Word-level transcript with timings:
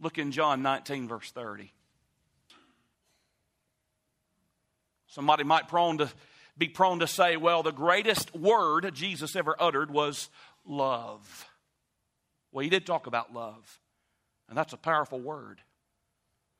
Look 0.00 0.18
in 0.18 0.32
John 0.32 0.62
19, 0.62 1.08
verse 1.08 1.30
30. 1.30 1.72
Somebody 5.06 5.44
might 5.44 5.68
prone 5.68 5.98
to 5.98 6.10
be 6.58 6.68
prone 6.68 7.00
to 7.00 7.06
say, 7.06 7.36
well, 7.36 7.62
the 7.62 7.72
greatest 7.72 8.34
word 8.34 8.94
Jesus 8.94 9.36
ever 9.36 9.54
uttered 9.58 9.90
was 9.90 10.30
love. 10.66 11.46
Well, 12.52 12.62
he 12.62 12.70
did 12.70 12.86
talk 12.86 13.06
about 13.06 13.34
love, 13.34 13.80
and 14.48 14.56
that's 14.56 14.72
a 14.72 14.78
powerful 14.78 15.20
word. 15.20 15.60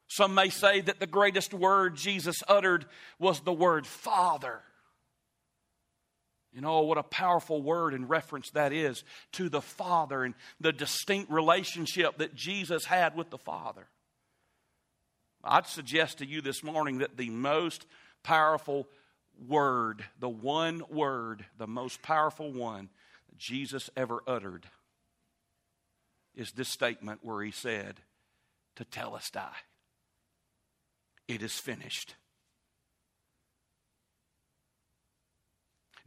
Some 0.09 0.35
may 0.35 0.51
say 0.51 0.81
that 0.83 1.01
the 1.01 1.07
greatest 1.07 1.53
word 1.53 1.97
Jesus 1.97 2.43
uttered 2.47 2.87
was 3.19 3.41
the 3.41 3.53
word 3.53 3.87
Father. 3.87 4.61
You 6.53 6.61
know 6.63 6.81
what 6.81 6.99
a 6.99 7.03
powerful 7.03 7.61
word 7.61 7.93
and 7.93 8.09
reference 8.09 8.51
that 8.51 8.73
is 8.73 9.05
to 9.33 9.49
the 9.49 9.61
Father 9.61 10.25
and 10.25 10.35
the 10.59 10.73
distinct 10.73 11.31
relationship 11.31 12.19
that 12.19 12.35
Jesus 12.35 12.87
had 12.87 13.15
with 13.15 13.31
the 13.31 13.39
Father. 13.39 13.89
I'd 15.45 15.67
suggest 15.67 16.19
to 16.19 16.27
you 16.27 16.41
this 16.41 16.65
morning 16.65 16.99
that 16.99 17.17
the 17.17 17.31
most 17.31 17.87
powerful 18.23 18.89
word, 19.47 20.05
the 20.19 20.29
one 20.29 20.83
word, 20.91 21.45
the 21.59 21.67
most 21.67 22.03
powerful 22.03 22.53
one 22.53 22.89
Jesus 23.37 23.91
ever 23.97 24.23
uttered 24.27 24.67
is 26.35 26.53
this 26.53 26.69
statement 26.69 27.21
where 27.23 27.43
he 27.43 27.51
said, 27.51 28.01
Tetelestai. 28.77 29.53
It 31.29 31.43
is 31.43 31.53
finished. 31.53 32.15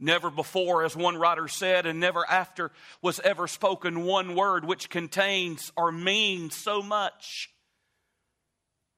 Never 0.02 0.30
before, 0.30 0.82
as 0.82 0.96
one 0.96 1.18
writer 1.18 1.46
said, 1.46 1.84
and 1.84 2.00
never 2.00 2.28
after 2.28 2.72
was 3.02 3.20
ever 3.20 3.46
spoken 3.46 4.04
one 4.04 4.34
word 4.34 4.64
which 4.64 4.88
contains 4.88 5.70
or 5.76 5.92
means 5.92 6.56
so 6.56 6.82
much. 6.82 7.50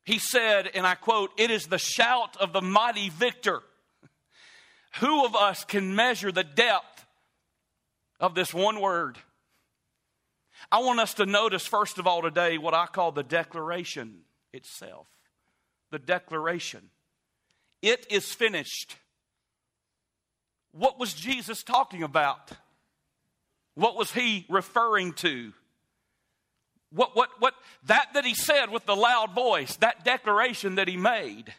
He 0.04 0.18
said, 0.18 0.70
and 0.74 0.86
I 0.86 0.94
quote, 0.94 1.32
It 1.36 1.50
is 1.50 1.66
the 1.66 1.78
shout 1.78 2.36
of 2.36 2.52
the 2.52 2.62
mighty 2.62 3.08
victor. 3.08 3.62
Who 5.00 5.24
of 5.24 5.34
us 5.34 5.64
can 5.64 5.96
measure 5.96 6.30
the 6.30 6.44
depth 6.44 7.06
of 8.20 8.36
this 8.36 8.54
one 8.54 8.80
word? 8.80 9.18
I 10.70 10.78
want 10.80 11.00
us 11.00 11.14
to 11.14 11.26
notice, 11.26 11.66
first 11.66 11.98
of 11.98 12.06
all, 12.06 12.22
today, 12.22 12.58
what 12.58 12.74
I 12.74 12.86
call 12.86 13.10
the 13.10 13.24
declaration 13.24 14.20
itself. 14.52 15.08
The 15.90 15.98
declaration. 15.98 16.90
It 17.80 18.06
is 18.08 18.32
finished. 18.32 18.96
What 20.72 20.98
was 20.98 21.12
Jesus 21.14 21.62
talking 21.62 22.02
about? 22.02 22.50
What 23.74 23.96
was 23.96 24.12
he 24.12 24.46
referring 24.48 25.12
to? 25.14 25.52
What, 26.90 27.16
what, 27.16 27.30
what, 27.38 27.54
that 27.86 28.08
that 28.14 28.24
he 28.24 28.34
said 28.34 28.70
with 28.70 28.84
the 28.84 28.96
loud 28.96 29.34
voice, 29.34 29.76
that 29.76 30.04
declaration 30.04 30.74
that 30.74 30.88
he 30.88 30.96
made. 30.96 31.52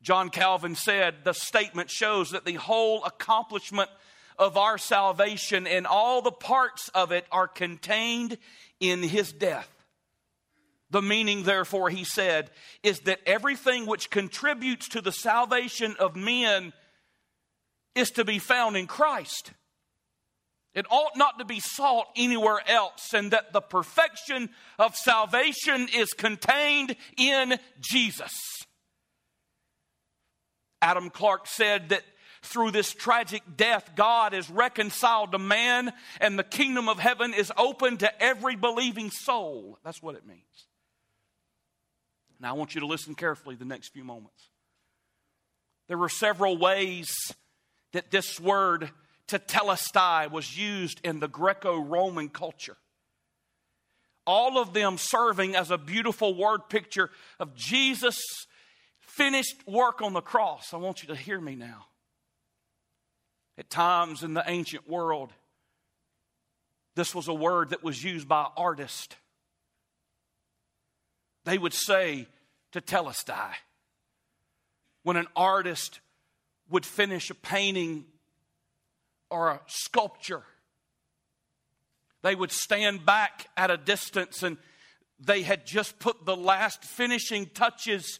John 0.00 0.28
Calvin 0.30 0.76
said 0.76 1.24
the 1.24 1.32
statement 1.32 1.90
shows 1.90 2.30
that 2.30 2.44
the 2.44 2.54
whole 2.54 3.02
accomplishment 3.04 3.90
of 4.38 4.56
our 4.56 4.78
salvation 4.78 5.66
and 5.66 5.86
all 5.86 6.22
the 6.22 6.30
parts 6.30 6.88
of 6.94 7.10
it 7.10 7.26
are 7.32 7.48
contained 7.48 8.36
in 8.80 9.02
his 9.02 9.32
death. 9.32 9.68
The 10.90 11.02
meaning, 11.02 11.42
therefore, 11.42 11.90
he 11.90 12.04
said, 12.04 12.50
is 12.82 13.00
that 13.00 13.20
everything 13.26 13.86
which 13.86 14.10
contributes 14.10 14.88
to 14.90 15.00
the 15.00 15.10
salvation 15.10 15.96
of 15.98 16.14
men 16.14 16.72
is 17.94 18.10
to 18.12 18.24
be 18.24 18.38
found 18.38 18.76
in 18.76 18.86
Christ. 18.86 19.52
It 20.74 20.86
ought 20.90 21.16
not 21.16 21.38
to 21.38 21.44
be 21.44 21.60
sought 21.60 22.08
anywhere 22.16 22.58
else, 22.66 23.14
and 23.14 23.30
that 23.30 23.52
the 23.52 23.60
perfection 23.60 24.50
of 24.78 24.96
salvation 24.96 25.88
is 25.94 26.12
contained 26.12 26.96
in 27.16 27.58
Jesus. 27.80 28.32
Adam 30.82 31.10
Clarke 31.10 31.46
said 31.46 31.90
that 31.90 32.02
through 32.42 32.72
this 32.72 32.92
tragic 32.92 33.42
death, 33.56 33.92
God 33.94 34.34
is 34.34 34.50
reconciled 34.50 35.32
to 35.32 35.38
man, 35.38 35.92
and 36.20 36.38
the 36.38 36.44
kingdom 36.44 36.88
of 36.88 36.98
heaven 36.98 37.32
is 37.32 37.52
open 37.56 37.96
to 37.98 38.22
every 38.22 38.56
believing 38.56 39.10
soul. 39.10 39.78
That's 39.84 40.02
what 40.02 40.16
it 40.16 40.26
means. 40.26 40.40
Now, 42.40 42.50
I 42.50 42.52
want 42.52 42.74
you 42.74 42.80
to 42.80 42.86
listen 42.86 43.14
carefully 43.14 43.54
the 43.54 43.64
next 43.64 43.88
few 43.90 44.04
moments. 44.04 44.50
There 45.88 45.96
were 45.96 46.08
several 46.08 46.58
ways 46.58 47.08
that 47.94 48.10
this 48.10 48.40
word 48.40 48.90
to 49.28 49.38
tetelestai 49.38 50.30
was 50.30 50.58
used 50.58 51.00
in 51.04 51.20
the 51.20 51.28
Greco 51.28 51.78
Roman 51.78 52.28
culture. 52.28 52.76
All 54.26 54.58
of 54.58 54.74
them 54.74 54.98
serving 54.98 55.54
as 55.54 55.70
a 55.70 55.78
beautiful 55.78 56.34
word 56.34 56.68
picture 56.68 57.10
of 57.38 57.54
Jesus' 57.54 58.46
finished 58.98 59.56
work 59.66 60.02
on 60.02 60.12
the 60.12 60.20
cross. 60.20 60.74
I 60.74 60.78
want 60.78 61.02
you 61.02 61.08
to 61.08 61.16
hear 61.16 61.40
me 61.40 61.54
now. 61.54 61.86
At 63.56 63.70
times 63.70 64.24
in 64.24 64.34
the 64.34 64.42
ancient 64.44 64.88
world, 64.90 65.32
this 66.96 67.14
was 67.14 67.28
a 67.28 67.34
word 67.34 67.70
that 67.70 67.84
was 67.84 68.02
used 68.02 68.26
by 68.26 68.48
artists. 68.56 69.14
They 71.44 71.58
would 71.58 71.74
say 71.74 72.26
tetelestai. 72.72 73.52
When 75.04 75.16
an 75.16 75.28
artist 75.36 76.00
would 76.70 76.86
finish 76.86 77.30
a 77.30 77.34
painting 77.34 78.04
or 79.30 79.50
a 79.50 79.60
sculpture, 79.66 80.42
they 82.22 82.34
would 82.34 82.52
stand 82.52 83.04
back 83.04 83.48
at 83.56 83.70
a 83.70 83.76
distance 83.76 84.42
and 84.42 84.56
they 85.20 85.42
had 85.42 85.66
just 85.66 85.98
put 85.98 86.24
the 86.24 86.36
last 86.36 86.82
finishing 86.84 87.46
touches 87.46 88.18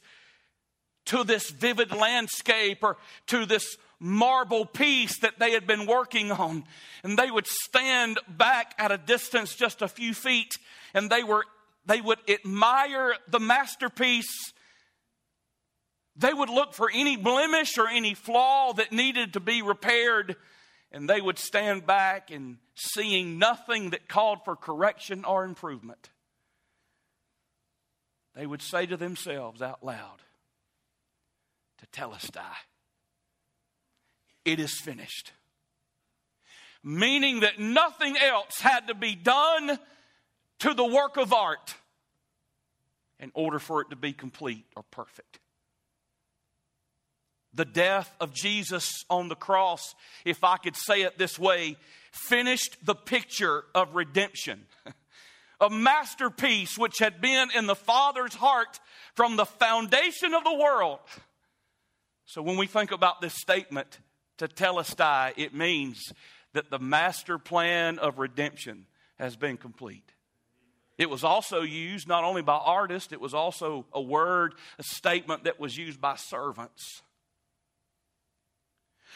to 1.06 1.24
this 1.24 1.50
vivid 1.50 1.92
landscape 1.92 2.78
or 2.82 2.96
to 3.26 3.46
this 3.46 3.76
marble 3.98 4.66
piece 4.66 5.18
that 5.20 5.38
they 5.38 5.52
had 5.52 5.66
been 5.66 5.86
working 5.86 6.30
on. 6.30 6.64
And 7.02 7.18
they 7.18 7.30
would 7.30 7.46
stand 7.46 8.18
back 8.28 8.74
at 8.78 8.92
a 8.92 8.98
distance 8.98 9.54
just 9.54 9.82
a 9.82 9.88
few 9.88 10.14
feet 10.14 10.58
and 10.92 11.10
they 11.10 11.22
were 11.22 11.44
they 11.86 12.00
would 12.00 12.18
admire 12.28 13.14
the 13.28 13.40
masterpiece. 13.40 14.52
They 16.16 16.32
would 16.32 16.48
look 16.48 16.74
for 16.74 16.90
any 16.92 17.16
blemish 17.16 17.76
or 17.76 17.88
any 17.88 18.14
flaw 18.14 18.72
that 18.74 18.92
needed 18.92 19.32
to 19.32 19.40
be 19.40 19.62
repaired. 19.62 20.36
And 20.92 21.10
they 21.10 21.20
would 21.20 21.38
stand 21.38 21.86
back 21.86 22.30
and 22.30 22.58
seeing 22.76 23.38
nothing 23.38 23.90
that 23.90 24.08
called 24.08 24.44
for 24.44 24.54
correction 24.54 25.24
or 25.24 25.44
improvement. 25.44 26.10
They 28.34 28.46
would 28.46 28.62
say 28.62 28.86
to 28.86 28.96
themselves 28.96 29.60
out 29.60 29.84
loud, 29.84 30.22
tetelestai. 31.92 32.54
It 34.44 34.60
is 34.60 34.78
finished. 34.80 35.32
Meaning 36.82 37.40
that 37.40 37.58
nothing 37.58 38.16
else 38.16 38.60
had 38.60 38.88
to 38.88 38.94
be 38.94 39.14
done 39.14 39.78
to 40.60 40.74
the 40.74 40.84
work 40.84 41.16
of 41.16 41.32
art 41.32 41.74
in 43.18 43.30
order 43.34 43.58
for 43.58 43.80
it 43.80 43.90
to 43.90 43.96
be 43.96 44.12
complete 44.12 44.66
or 44.76 44.82
perfect. 44.90 45.38
The 47.54 47.64
death 47.64 48.14
of 48.20 48.34
Jesus 48.34 49.04
on 49.08 49.28
the 49.28 49.36
cross, 49.36 49.94
if 50.24 50.42
I 50.42 50.56
could 50.56 50.76
say 50.76 51.02
it 51.02 51.18
this 51.18 51.38
way, 51.38 51.76
finished 52.10 52.76
the 52.84 52.94
picture 52.94 53.64
of 53.74 53.94
redemption. 53.94 54.66
A 55.60 55.70
masterpiece 55.70 56.76
which 56.76 56.98
had 56.98 57.20
been 57.20 57.48
in 57.56 57.66
the 57.66 57.76
Father's 57.76 58.34
heart 58.34 58.80
from 59.14 59.36
the 59.36 59.46
foundation 59.46 60.34
of 60.34 60.42
the 60.42 60.54
world 60.54 60.98
so 62.26 62.42
when 62.42 62.56
we 62.56 62.66
think 62.66 62.90
about 62.90 63.20
this 63.20 63.34
statement, 63.34 63.98
tetelestai, 64.38 65.34
it 65.36 65.54
means 65.54 66.12
that 66.52 66.70
the 66.70 66.78
master 66.78 67.38
plan 67.38 67.98
of 67.98 68.18
redemption 68.18 68.86
has 69.18 69.36
been 69.36 69.56
complete. 69.56 70.12
It 70.96 71.10
was 71.10 71.24
also 71.24 71.62
used 71.62 72.08
not 72.08 72.24
only 72.24 72.42
by 72.42 72.56
artists, 72.56 73.12
it 73.12 73.20
was 73.20 73.34
also 73.34 73.86
a 73.92 74.00
word, 74.00 74.54
a 74.78 74.82
statement 74.82 75.44
that 75.44 75.60
was 75.60 75.76
used 75.76 76.00
by 76.00 76.16
servants. 76.16 77.02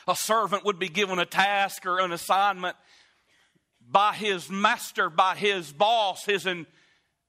A 0.08 0.16
servant 0.16 0.64
would 0.64 0.78
be 0.78 0.88
given 0.88 1.18
a 1.18 1.26
task 1.26 1.84
or 1.84 2.00
an 2.00 2.12
assignment 2.12 2.76
by 3.90 4.14
his 4.14 4.50
master, 4.50 5.10
by 5.10 5.36
his 5.36 5.70
boss, 5.70 6.24
his, 6.24 6.48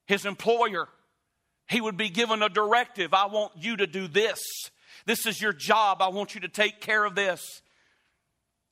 his 0.08 0.26
employer. 0.26 0.88
He 1.70 1.81
would 1.81 1.98
be 1.98 2.10
given 2.10 2.42
a 2.42 2.50
directive 2.50 3.14
I 3.14 3.28
want 3.28 3.52
you 3.58 3.78
to 3.78 3.86
do 3.86 4.08
this. 4.08 4.40
This 5.06 5.26
is 5.26 5.42
your 5.42 5.54
job. 5.54 6.02
I 6.02 6.08
want 6.08 6.36
you 6.36 6.42
to 6.42 6.48
take 6.48 6.81
care 6.81 7.04
of 7.04 7.16
this. 7.16 7.62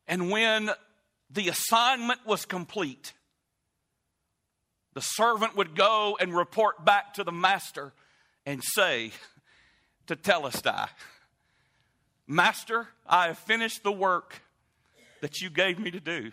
And 0.07 0.31
when 0.31 0.69
the 1.29 1.49
assignment 1.49 2.25
was 2.25 2.45
complete, 2.45 3.13
the 4.93 5.01
servant 5.01 5.55
would 5.57 5.75
go 5.75 6.17
and 6.19 6.35
report 6.35 6.83
back 6.83 7.13
to 7.15 7.23
the 7.23 7.31
master 7.31 7.93
and 8.45 8.63
say 8.63 9.11
To 10.07 10.15
tetelestai, 10.15 10.87
Master, 12.27 12.89
I 13.05 13.27
have 13.27 13.39
finished 13.39 13.83
the 13.83 13.91
work 13.91 14.41
that 15.21 15.39
you 15.39 15.49
gave 15.49 15.79
me 15.79 15.91
to 15.91 15.99
do. 15.99 16.31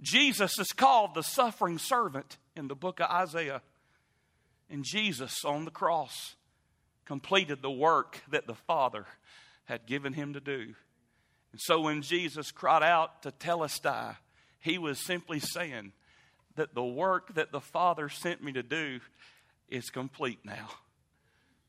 Jesus 0.00 0.58
is 0.58 0.72
called 0.72 1.14
the 1.14 1.22
suffering 1.22 1.78
servant 1.78 2.36
in 2.54 2.68
the 2.68 2.74
book 2.74 3.00
of 3.00 3.10
Isaiah. 3.10 3.62
And 4.68 4.84
Jesus 4.84 5.44
on 5.44 5.64
the 5.64 5.70
cross 5.70 6.34
completed 7.04 7.62
the 7.62 7.70
work 7.70 8.22
that 8.30 8.46
the 8.46 8.54
Father 8.54 9.06
had 9.64 9.86
given 9.86 10.12
him 10.12 10.34
to 10.34 10.40
do. 10.40 10.74
And 11.52 11.60
so 11.60 11.80
when 11.80 12.02
Jesus 12.02 12.50
cried 12.50 12.82
out 12.82 13.22
tetelestai, 13.22 14.16
he 14.60 14.78
was 14.78 15.04
simply 15.04 15.40
saying 15.40 15.92
that 16.56 16.74
the 16.74 16.84
work 16.84 17.34
that 17.34 17.52
the 17.52 17.60
Father 17.60 18.08
sent 18.08 18.42
me 18.42 18.52
to 18.52 18.62
do 18.62 19.00
is 19.68 19.90
complete 19.90 20.40
now. 20.44 20.68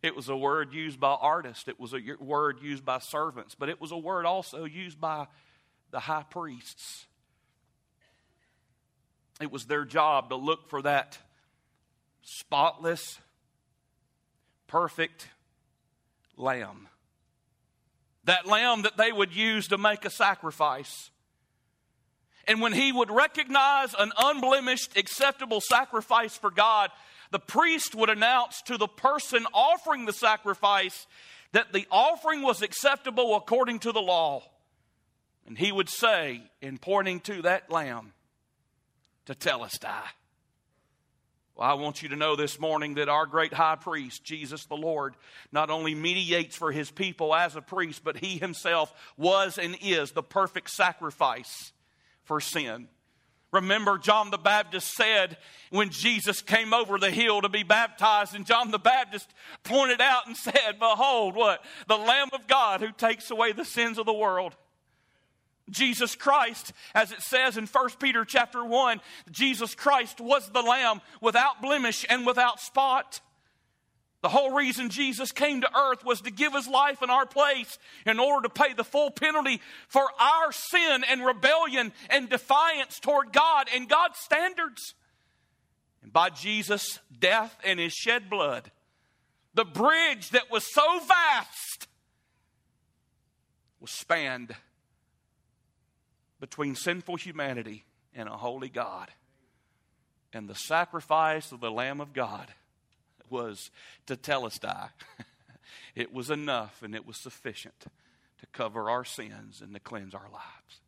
It 0.06 0.16
was 0.16 0.30
a 0.30 0.38
word 0.38 0.72
used 0.72 1.00
by 1.00 1.16
artists, 1.20 1.68
it 1.68 1.80
was 1.80 1.96
a 1.96 2.00
word 2.20 2.62
used 2.62 2.86
by 2.86 3.00
servants, 3.00 3.56
but 3.56 3.70
it 3.70 3.82
was 3.82 3.92
a 3.92 3.98
word 3.98 4.28
also 4.28 4.66
used 4.66 5.02
by 5.02 5.26
the 5.90 6.00
high 6.00 6.26
priests. 6.30 7.08
It 9.42 9.52
was 9.52 9.66
their 9.66 9.84
job 9.84 10.30
to 10.30 10.36
look 10.36 10.70
for 10.70 10.84
that 10.84 11.18
spotless, 12.22 13.18
perfect 14.68 15.28
lamb. 16.38 16.88
That 18.26 18.46
lamb 18.46 18.84
that 18.84 18.98
they 18.98 19.12
would 19.12 19.36
use 19.36 19.70
to 19.70 19.80
make 19.80 20.06
a 20.06 20.12
sacrifice. 20.12 21.10
And 22.48 22.62
when 22.62 22.74
he 22.74 22.92
would 22.92 23.10
recognize 23.10 23.96
an 23.98 24.12
unblemished, 24.16 24.98
acceptable 24.98 25.62
sacrifice 25.62 26.38
for 26.38 26.52
God, 26.52 26.92
the 27.32 27.40
priest 27.40 27.96
would 27.96 28.10
announce 28.10 28.62
to 28.64 28.78
the 28.78 28.88
person 28.88 29.46
offering 29.54 30.06
the 30.06 30.14
sacrifice 30.14 31.08
that 31.52 31.74
the 31.74 31.88
offering 31.92 32.42
was 32.42 32.62
acceptable 32.62 33.36
according 33.36 33.80
to 33.80 33.92
the 33.92 34.02
law. 34.02 34.44
And 35.48 35.58
he 35.58 35.72
would 35.72 35.90
say, 35.90 36.42
in 36.62 36.78
pointing 36.78 37.20
to 37.22 37.44
that 37.44 37.72
lamb, 37.72 38.14
tetelestai. 39.26 40.04
Well, 41.56 41.70
I 41.70 41.76
want 41.76 42.04
you 42.04 42.10
to 42.10 42.18
know 42.18 42.36
this 42.36 42.60
morning 42.60 42.96
that 42.96 43.08
our 43.08 43.26
great 43.26 43.54
high 43.54 43.78
priest, 43.78 44.26
Jesus 44.26 44.66
the 44.66 44.76
Lord, 44.76 45.16
not 45.54 45.70
only 45.70 45.96
mediates 45.96 46.58
for 46.58 46.72
his 46.72 46.92
people 46.92 47.34
as 47.34 47.56
a 47.56 47.62
priest, 47.62 48.04
but 48.04 48.18
he 48.18 48.38
himself 48.38 48.94
was 49.16 49.58
and 49.58 49.78
is 49.82 50.12
the 50.12 50.24
perfect 50.24 50.70
sacrifice 50.72 51.72
for 52.24 52.42
sin. 52.42 52.90
Remember, 53.56 53.98
John 53.98 54.32
the 54.32 54.38
Baptist 54.38 54.94
said 54.96 55.38
when 55.70 55.90
Jesus 55.90 56.42
came 56.42 56.74
over 56.74 57.00
the 57.00 57.10
hill 57.10 57.42
to 57.42 57.48
be 57.48 57.64
baptized, 57.64 58.36
and 58.36 58.46
John 58.46 58.70
the 58.70 58.78
Baptist 58.78 59.34
pointed 59.64 60.02
out 60.02 60.28
and 60.28 60.36
said, 60.38 60.78
Behold, 60.78 61.36
what? 61.36 61.64
The 61.88 61.98
Lamb 61.98 62.30
of 62.34 62.48
God 62.48 62.82
who 62.82 62.92
takes 62.92 63.32
away 63.32 63.54
the 63.54 63.64
sins 63.64 63.98
of 63.98 64.06
the 64.06 64.14
world. 64.14 64.56
Jesus 65.70 66.16
Christ, 66.16 66.74
as 66.94 67.12
it 67.12 67.22
says 67.22 67.58
in 67.58 67.66
1 67.66 67.90
Peter 68.00 68.26
chapter 68.26 68.64
1, 68.64 69.00
Jesus 69.32 69.74
Christ 69.74 70.20
was 70.20 70.50
the 70.52 70.62
lamb 70.62 71.02
without 71.22 71.62
blemish 71.62 72.06
and 72.10 72.26
without 72.26 72.60
spot. 72.60 73.22
The 74.22 74.30
whole 74.30 74.52
reason 74.52 74.90
Jesus 74.90 75.32
came 75.32 75.62
to 75.62 75.78
earth 75.78 76.04
was 76.04 76.22
to 76.22 76.32
give 76.32 76.54
his 76.54 76.68
life 76.68 77.04
in 77.04 77.10
our 77.10 77.26
place 77.26 77.78
in 78.06 78.20
order 78.20 78.48
to 78.48 78.54
pay 78.54 78.74
the 78.74 78.84
full 78.84 79.12
penalty 79.12 79.62
for 79.88 80.04
our 80.20 80.52
sin 80.52 81.04
and 81.08 81.24
rebellion 81.24 81.94
and 82.10 82.30
defiance 82.30 83.00
toward 83.00 83.32
God 83.32 83.68
and 83.74 83.88
God's 83.88 84.18
standards. 84.20 84.96
And 86.02 86.12
by 86.12 86.30
Jesus' 86.30 87.00
death 87.20 87.56
and 87.64 87.80
his 87.80 87.94
shed 87.94 88.30
blood, 88.30 88.72
the 89.54 89.66
bridge 89.66 90.32
that 90.32 90.52
was 90.52 90.66
so 90.74 91.00
vast 91.00 91.88
was 93.80 93.92
spanned 93.92 94.56
between 96.40 96.76
sinful 96.76 97.18
humanity 97.18 97.86
and 98.14 98.28
a 98.28 98.38
holy 98.38 98.70
God. 98.70 99.10
And 100.34 100.50
the 100.50 100.56
sacrifice 100.56 101.52
of 101.52 101.60
the 101.60 101.72
Lamb 101.72 102.02
of 102.02 102.12
God 102.12 102.48
was 103.30 103.72
tetelestai. 104.08 104.90
it 105.96 106.14
was 106.14 106.30
enough 106.30 106.82
and 106.84 106.96
it 106.96 107.06
was 107.06 107.18
sufficient 107.18 107.86
to 108.40 108.46
cover 108.52 108.90
our 108.90 109.06
sins 109.06 109.62
and 109.62 109.74
to 109.74 109.80
cleanse 109.80 110.14
our 110.14 110.30
lives. 110.32 110.82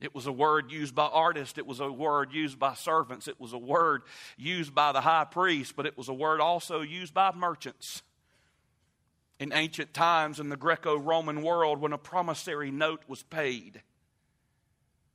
It 0.00 0.14
was 0.14 0.26
a 0.26 0.32
word 0.32 0.72
used 0.72 0.96
by 0.96 1.06
artists. 1.06 1.58
It 1.58 1.66
was 1.66 1.78
a 1.78 1.90
word 1.90 2.32
used 2.32 2.58
by 2.58 2.74
servants. 2.74 3.28
It 3.28 3.38
was 3.38 3.52
a 3.52 3.58
word 3.58 4.02
used 4.36 4.74
by 4.74 4.90
the 4.90 5.00
high 5.00 5.24
priest, 5.24 5.76
but 5.76 5.86
it 5.86 5.96
was 5.96 6.08
a 6.08 6.14
word 6.14 6.40
also 6.40 6.80
used 6.80 7.14
by 7.14 7.32
merchants. 7.32 8.02
In 9.38 9.52
ancient 9.52 9.94
times 9.94 10.40
in 10.40 10.48
the 10.48 10.56
Greco 10.56 10.98
Roman 10.98 11.42
world, 11.42 11.80
when 11.80 11.92
a 11.92 11.98
promissory 11.98 12.72
note 12.72 13.02
was 13.06 13.22
paid, 13.22 13.82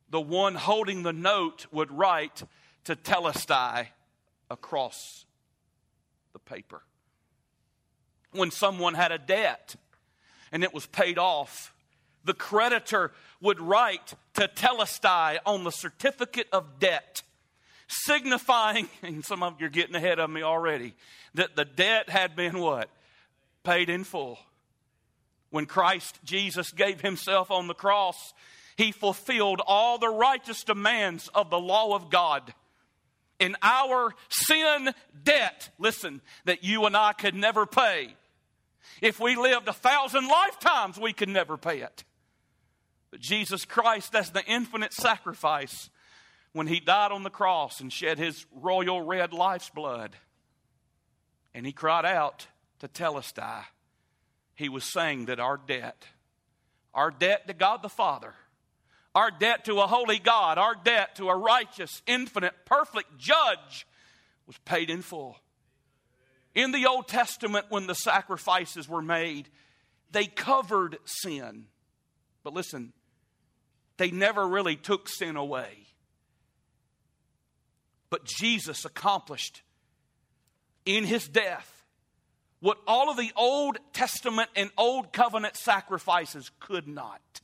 the 0.10 0.22
one 0.22 0.56
holding 0.56 1.04
the 1.04 1.14
note 1.14 1.66
would 1.72 1.92
write 1.92 2.44
tetelestai 2.86 3.88
across 4.50 5.26
the 6.38 6.52
paper. 6.52 6.82
When 8.32 8.52
someone 8.52 8.94
had 8.94 9.12
a 9.12 9.18
debt 9.18 9.76
and 10.52 10.64
it 10.64 10.74
was 10.74 10.86
paid 10.86 11.18
off, 11.18 11.74
the 12.24 12.34
creditor 12.34 13.12
would 13.42 13.60
write 13.60 14.14
tetelestai 14.34 15.40
on 15.46 15.64
the 15.64 15.72
certificate 15.72 16.48
of 16.52 16.80
debt, 16.80 17.24
signifying, 17.88 18.88
and 19.02 19.26
some 19.26 19.42
of 19.42 19.60
you 19.60 19.66
are 19.66 19.70
getting 19.70 19.96
ahead 19.96 20.20
of 20.20 20.30
me 20.30 20.44
already, 20.44 20.94
that 21.34 21.56
the 21.56 21.66
debt 21.66 22.10
had 22.10 22.36
been 22.36 22.60
what? 22.60 22.90
Paid 23.64 23.90
in 23.90 24.04
full. 24.04 24.38
When 25.50 25.66
Christ 25.66 26.20
Jesus 26.24 26.72
gave 26.72 27.02
himself 27.02 27.50
on 27.50 27.68
the 27.68 27.74
cross, 27.74 28.34
he 28.76 28.92
fulfilled 28.92 29.62
all 29.66 29.98
the 29.98 30.10
righteous 30.10 30.64
demands 30.64 31.30
of 31.34 31.50
the 31.50 31.60
law 31.60 31.96
of 31.96 32.12
God. 32.12 32.54
In 33.40 33.56
our 33.62 34.14
sin 34.30 34.94
debt, 35.24 35.70
listen, 35.78 36.22
that 36.46 36.64
you 36.64 36.86
and 36.86 36.98
I 36.98 37.14
could 37.14 37.36
never 37.36 37.66
pay. 37.66 38.16
If 39.02 39.20
we 39.20 39.36
lived 39.36 39.68
a 39.68 39.74
thousand 39.74 40.28
lifetimes, 40.28 41.00
we 41.00 41.14
could 41.14 41.30
never 41.30 41.58
pay 41.58 41.82
it. 41.82 42.04
But 43.12 43.20
Jesus 43.20 43.64
Christ, 43.66 44.16
as 44.16 44.32
the 44.32 44.44
infinite 44.46 44.94
sacrifice, 44.94 45.90
when 46.54 46.68
he 46.68 46.80
died 46.80 47.12
on 47.12 47.24
the 47.24 47.30
cross 47.30 47.80
and 47.80 47.94
shed 47.94 48.18
his 48.18 48.46
royal 48.52 49.02
red 49.02 49.34
life's 49.34 49.70
blood, 49.70 50.16
and 51.54 51.66
he 51.66 51.72
cried 51.72 52.06
out 52.06 52.48
to 52.80 52.88
tell 52.88 53.18
us, 53.18 53.32
tetelestai, 53.32 53.64
he 54.56 54.70
was 54.70 54.84
saying 54.84 55.26
that 55.26 55.40
our 55.40 55.58
debt, 55.58 56.06
our 56.94 57.12
debt 57.12 57.48
to 57.48 57.54
God 57.54 57.84
the 57.84 57.90
Father, 57.90 58.34
our 59.18 59.32
debt 59.32 59.66
to 59.66 59.80
a 59.80 59.88
holy 59.88 60.20
God, 60.20 60.60
our 60.60 60.76
debt 60.76 61.16
to 61.16 61.28
a 61.30 61.36
righteous, 61.36 62.04
infinite, 62.06 62.54
perfect 62.66 63.18
judge 63.18 63.88
was 64.46 64.56
paid 64.60 64.92
in 64.92 65.02
full. 65.02 65.36
In 66.54 66.72
the 66.72 66.86
Old 66.86 67.08
Testament, 67.08 67.66
when 67.70 67.88
the 67.88 67.96
sacrifices 67.96 68.88
were 68.88 69.02
made, 69.02 69.50
they 70.12 70.28
covered 70.28 71.00
sin. 71.06 71.66
But 72.44 72.54
listen, 72.54 72.94
they 73.98 74.12
never 74.12 74.48
really 74.48 74.76
took 74.76 75.10
sin 75.10 75.36
away. 75.36 75.88
But 78.12 78.24
Jesus 78.24 78.86
accomplished 78.86 79.64
in 80.86 81.06
his 81.06 81.28
death 81.28 81.84
what 82.60 82.78
all 82.86 83.10
of 83.10 83.18
the 83.18 83.32
Old 83.36 83.80
Testament 83.94 84.52
and 84.56 84.70
Old 84.78 85.12
Covenant 85.12 85.58
sacrifices 85.58 86.52
could 86.60 86.88
not 86.88 87.42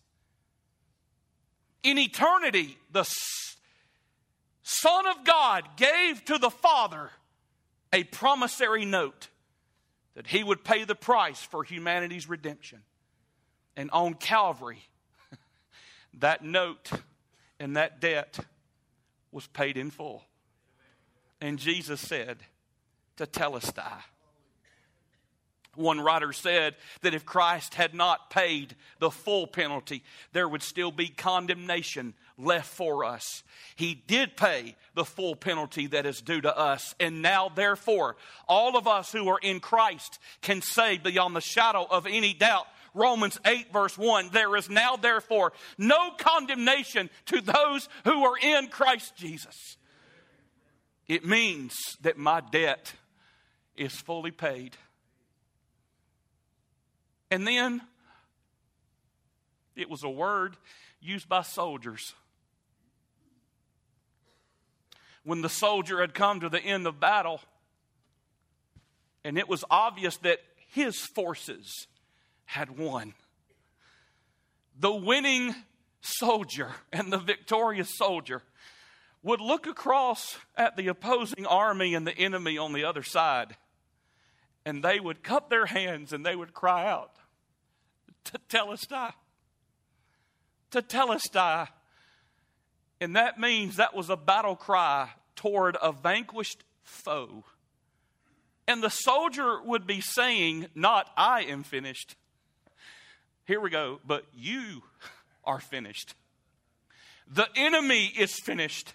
in 1.84 1.98
eternity, 1.98 2.78
the 2.92 3.04
Son 4.64 5.08
of 5.08 5.24
God 5.26 5.64
gave 5.76 6.24
to 6.26 6.38
the 6.38 6.50
Father 6.50 7.12
a 7.92 8.04
promissory 8.06 8.86
note 8.86 9.30
that 10.16 10.28
he 10.28 10.44
would 10.44 10.64
pay 10.64 10.84
the 10.84 10.96
price 10.96 11.42
for 11.42 11.64
humanity's 11.64 12.30
redemption. 12.30 12.80
And 13.76 13.90
on 13.92 14.14
Calvary, 14.14 14.84
that 16.20 16.44
note 16.44 16.92
and 17.60 17.76
that 17.76 18.00
debt 18.00 18.40
was 19.32 19.48
paid 19.48 19.78
in 19.78 19.92
full. 19.92 20.24
And 21.42 21.60
Jesus 21.60 22.00
said, 22.00 22.38
tetelestai. 23.18 24.02
One 25.76 26.00
writer 26.00 26.34
said 26.34 26.76
that 27.02 27.16
if 27.16 27.26
Christ 27.26 27.74
had 27.74 27.96
not 27.96 28.30
paid 28.30 28.76
the 29.00 29.10
full 29.10 29.48
penalty, 29.48 30.04
there 30.32 30.48
would 30.48 30.62
still 30.62 30.92
be 30.92 31.08
condemnation 31.08 32.14
left 32.38 32.68
for 32.68 33.04
us. 33.04 33.44
He 33.76 33.96
did 33.96 34.38
pay 34.38 34.76
the 34.94 35.06
full 35.06 35.36
penalty 35.36 35.88
that 35.88 36.06
is 36.06 36.22
due 36.22 36.42
to 36.42 36.56
us. 36.56 36.94
And 37.00 37.22
now, 37.24 37.50
therefore, 37.50 38.18
all 38.48 38.78
of 38.78 38.88
us 38.88 39.12
who 39.12 39.28
are 39.30 39.40
in 39.42 39.60
Christ 39.60 40.20
can 40.42 40.62
say 40.62 41.00
beyond 41.00 41.36
the 41.36 41.42
shadow 41.42 41.88
of 41.90 42.06
any 42.06 42.34
doubt 42.34 42.68
Romans 42.94 43.40
8, 43.46 43.72
verse 43.72 43.98
1 43.98 44.30
there 44.32 44.56
is 44.56 44.70
now, 44.70 44.96
therefore, 44.96 45.54
no 45.78 46.12
condemnation 46.18 47.10
to 47.26 47.42
those 47.42 47.90
who 48.06 48.24
are 48.24 48.38
in 48.38 48.68
Christ 48.68 49.16
Jesus. 49.16 49.78
It 51.08 51.26
means 51.26 51.74
that 52.02 52.18
my 52.18 52.42
debt 52.42 52.94
is 53.76 53.94
fully 53.94 54.32
paid. 54.32 54.78
And 57.34 57.48
then 57.48 57.82
it 59.76 59.90
was 59.90 60.04
a 60.04 60.10
word 60.10 60.56
used 61.02 61.28
by 61.28 61.42
soldiers. 61.42 62.14
When 65.24 65.42
the 65.42 65.50
soldier 65.50 66.00
had 66.02 66.14
come 66.14 66.42
to 66.42 66.50
the 66.50 66.60
end 66.60 66.86
of 66.86 67.00
battle, 67.00 67.42
And 69.24 69.38
it 69.38 69.48
was 69.48 69.64
obvious 69.70 70.18
that 70.18 70.40
his 70.72 70.98
forces 70.98 71.88
had 72.46 72.78
won. 72.78 73.14
The 74.78 74.94
winning 74.94 75.56
soldier 76.02 76.72
and 76.92 77.12
the 77.12 77.18
victorious 77.18 77.96
soldier 77.96 78.42
would 79.22 79.40
look 79.40 79.68
across 79.68 80.38
at 80.58 80.76
the 80.76 80.88
opposing 80.88 81.46
army 81.46 81.96
and 81.96 82.06
the 82.06 82.18
enemy 82.18 82.58
on 82.58 82.74
the 82.74 82.84
other 82.84 83.04
side, 83.04 83.56
and 84.66 84.84
they 84.84 85.00
would 85.00 85.24
cup 85.24 85.50
their 85.50 85.66
hands 85.66 86.12
and 86.12 86.26
they 86.26 86.36
would 86.36 86.54
cry 86.54 86.86
out, 86.86 87.12
To 88.26 88.40
Telestai. 90.82 91.68
And 93.00 93.16
that 93.16 93.40
means 93.40 93.76
that 93.76 93.96
was 93.96 94.10
a 94.10 94.16
battle 94.16 94.56
cry 94.56 95.10
toward 95.36 95.78
a 95.82 95.92
vanquished 95.92 96.64
foe. 96.84 97.44
And 98.68 98.82
the 98.82 98.90
soldier 98.90 99.62
would 99.62 99.86
be 99.86 100.02
saying, 100.02 100.68
Not 100.74 101.12
I 101.18 101.44
am 101.44 101.64
finished. 101.64 102.16
Here 103.46 103.60
we 103.60 103.70
go, 103.70 104.00
but 104.06 104.26
you 104.34 104.84
are 105.44 105.60
finished. 105.60 106.16
The 107.28 107.48
enemy 107.56 108.06
is 108.06 108.40
finished. 108.40 108.94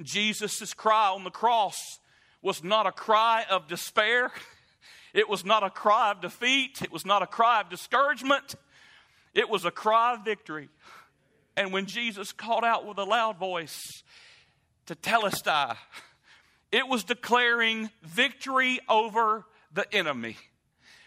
Jesus' 0.00 0.74
cry 0.74 1.08
on 1.08 1.24
the 1.24 1.30
cross 1.30 1.98
was 2.42 2.62
not 2.62 2.86
a 2.86 2.92
cry 2.92 3.44
of 3.50 3.68
despair. 3.68 4.30
It 5.14 5.28
was 5.28 5.44
not 5.44 5.62
a 5.62 5.70
cry 5.70 6.10
of 6.10 6.20
defeat. 6.20 6.82
It 6.82 6.92
was 6.92 7.06
not 7.06 7.22
a 7.22 7.26
cry 7.26 7.60
of 7.60 7.70
discouragement. 7.70 8.56
It 9.32 9.48
was 9.48 9.64
a 9.64 9.70
cry 9.70 10.14
of 10.14 10.24
victory. 10.24 10.68
And 11.56 11.72
when 11.72 11.86
Jesus 11.86 12.32
called 12.32 12.64
out 12.64 12.84
with 12.84 12.98
a 12.98 13.04
loud 13.04 13.38
voice 13.38 13.80
Tetelestai, 14.86 15.76
it 16.72 16.88
was 16.88 17.04
declaring 17.04 17.90
victory 18.02 18.80
over 18.88 19.46
the 19.72 19.86
enemy, 19.94 20.36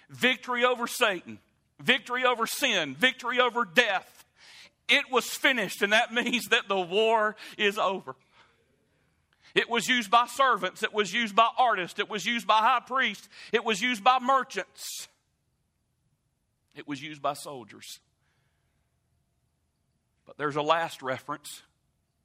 victory 0.09 0.63
over 0.63 0.87
Satan, 0.87 1.39
victory 1.81 2.23
over 2.23 2.47
sin, 2.47 2.95
victory 2.95 3.41
over 3.41 3.65
death. 3.65 4.25
It 4.87 5.11
was 5.11 5.25
finished, 5.25 5.81
and 5.81 5.91
that 5.91 6.13
means 6.13 6.45
that 6.45 6.69
the 6.69 6.79
war 6.79 7.35
is 7.57 7.77
over. 7.77 8.15
It 9.57 9.71
was 9.71 9.87
used 9.87 10.11
by 10.11 10.27
servants, 10.27 10.83
it 10.83 10.93
was 10.93 11.11
used 11.11 11.35
by 11.35 11.49
artists, 11.57 11.97
it 11.97 12.07
was 12.07 12.27
used 12.27 12.45
by 12.45 12.59
high 12.59 12.79
priests, 12.79 13.27
it 13.51 13.65
was 13.65 13.81
used 13.81 14.03
by 14.03 14.19
merchants, 14.19 15.07
it 16.75 16.87
was 16.87 17.01
used 17.01 17.23
by 17.23 17.33
soldiers. 17.33 17.99
But 20.27 20.37
there's 20.37 20.57
a 20.57 20.61
last 20.61 21.01
reference 21.01 21.63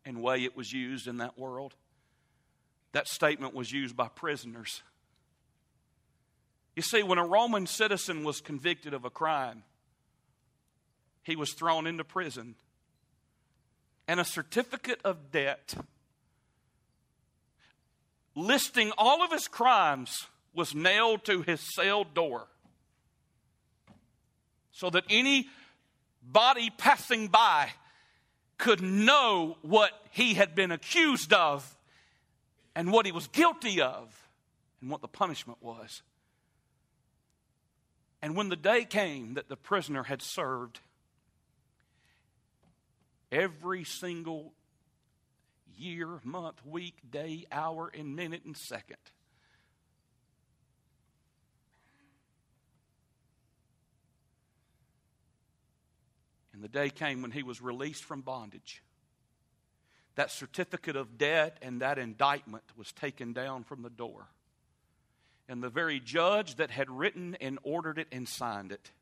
and 0.05 0.23
way 0.23 0.45
it 0.45 0.55
was 0.55 0.75
used 0.75 1.09
in 1.09 1.17
that 1.19 1.39
world. 1.39 1.75
That 2.93 3.09
statement 3.09 3.55
was 3.55 3.73
used 3.73 3.97
by 3.97 4.09
prisoners. 4.09 4.83
You 6.77 6.83
see, 6.83 7.03
when 7.03 7.17
a 7.17 7.27
Roman 7.27 7.67
citizen 7.67 8.25
was 8.25 8.43
convicted 8.43 8.93
of 8.93 9.07
a 9.07 9.11
crime, 9.11 9.63
he 11.23 11.37
was 11.37 11.55
thrown 11.55 11.87
into 11.87 12.05
prison. 12.05 12.57
And 14.07 14.21
a 14.21 14.25
certificate 14.25 15.01
of 15.03 15.31
debt 15.31 15.75
listing 18.35 18.93
all 18.97 19.23
of 19.23 19.31
his 19.31 19.49
crimes 19.49 20.27
was 20.55 20.75
nailed 20.75 21.25
to 21.25 21.43
his 21.43 21.61
cell 21.75 22.05
door 22.05 22.47
so 24.73 24.91
that 24.91 25.05
any 25.09 25.49
body 26.23 26.71
passing 26.77 27.29
by 27.29 27.71
could 28.59 28.81
know 28.81 29.57
what 29.63 29.91
he 30.11 30.35
had 30.35 30.55
been 30.55 30.71
accused 30.71 31.33
of 31.33 31.77
and 32.75 32.91
what 32.91 33.07
he 33.07 33.13
was 33.13 33.27
guilty 33.29 33.81
of 33.81 34.29
and 34.81 34.91
what 34.91 35.01
the 35.01 35.09
punishment 35.09 35.59
was. 35.61 36.03
And 38.23 38.37
when 38.37 38.49
the 38.49 38.57
day 38.57 38.85
came 38.85 39.35
that 39.35 39.49
the 39.49 39.57
prisoner 39.57 40.05
had 40.05 40.23
served, 40.23 40.79
every 43.33 43.85
single 43.85 44.53
year, 45.83 46.21
month, 46.25 46.65
week, 46.65 46.97
day, 47.11 47.47
hour, 47.51 47.91
and 47.93 48.17
minute 48.17 48.45
and 48.45 48.57
second, 48.57 48.97
And 56.53 56.63
the 56.63 56.69
day 56.69 56.91
came 56.91 57.23
when 57.23 57.33
he 57.33 57.43
was 57.43 57.61
released 57.61 58.05
from 58.05 58.21
bondage. 58.21 58.83
That 60.15 60.31
certificate 60.31 60.95
of 60.95 61.19
debt 61.19 61.57
and 61.63 61.81
that 61.81 61.99
indictment 61.99 62.65
was 62.77 62.93
taken 62.93 63.33
down 63.33 63.65
from 63.65 63.83
the 63.83 63.91
door. 63.91 64.29
And 65.49 65.63
the 65.63 65.71
very 65.71 65.99
judge 65.99 66.57
that 66.57 66.71
had 66.71 66.91
written 66.91 67.37
and 67.41 67.59
ordered 67.63 67.99
it 67.99 68.09
and 68.13 68.29
signed 68.29 68.71
it 68.71 68.93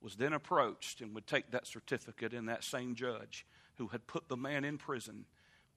was 0.00 0.16
then 0.16 0.32
approached 0.32 1.00
and 1.00 1.14
would 1.14 1.26
take 1.26 1.50
that 1.50 1.66
certificate, 1.66 2.32
and 2.32 2.48
that 2.48 2.62
same 2.62 2.94
judge 2.94 3.46
who 3.76 3.88
had 3.88 4.06
put 4.06 4.28
the 4.28 4.36
man 4.36 4.64
in 4.64 4.78
prison 4.78 5.24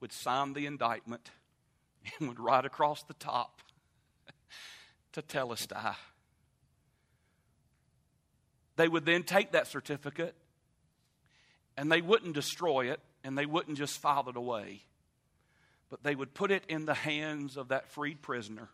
would 0.02 0.12
sign 0.12 0.52
the 0.52 0.66
indictment 0.66 1.30
and 2.18 2.28
would 2.28 2.40
write 2.40 2.66
across 2.66 3.02
the 3.04 3.14
top 3.14 3.62
Tetelestai. 5.14 5.94
They 8.76 8.88
would 8.88 9.06
then 9.06 9.22
take 9.22 9.52
that 9.52 9.68
certificate 9.68 10.34
and 11.76 11.90
they 11.90 12.00
wouldn't 12.00 12.34
destroy 12.34 12.90
it 12.90 13.00
and 13.22 13.38
they 13.38 13.46
wouldn't 13.46 13.78
just 13.78 13.98
file 13.98 14.28
it 14.28 14.36
away, 14.36 14.82
but 15.88 16.02
they 16.02 16.14
would 16.14 16.34
put 16.34 16.50
it 16.50 16.64
in 16.68 16.84
the 16.84 16.94
hands 16.94 17.56
of 17.56 17.68
that 17.68 17.88
freed 17.92 18.22
prisoner. 18.22 18.68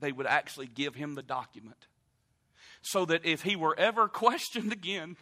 They 0.00 0.12
would 0.12 0.26
actually 0.26 0.66
give 0.66 0.94
him 0.94 1.14
the 1.14 1.22
document 1.22 1.86
so 2.80 3.04
that 3.04 3.26
if 3.26 3.42
he 3.42 3.54
were 3.54 3.78
ever 3.78 4.08
questioned 4.08 4.72
again 4.72 5.16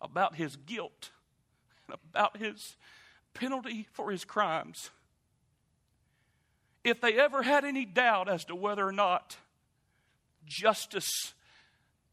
about 0.00 0.36
his 0.36 0.54
guilt 0.54 1.10
and 1.88 1.96
about 2.12 2.36
his 2.36 2.76
penalty 3.38 3.86
for 3.92 4.10
his 4.10 4.24
crimes, 4.24 4.90
if 6.82 7.00
they 7.00 7.14
ever 7.14 7.42
had 7.42 7.64
any 7.64 7.84
doubt 7.84 8.28
as 8.28 8.44
to 8.46 8.56
whether 8.56 8.86
or 8.86 8.92
not 8.92 9.36
justice 10.44 11.34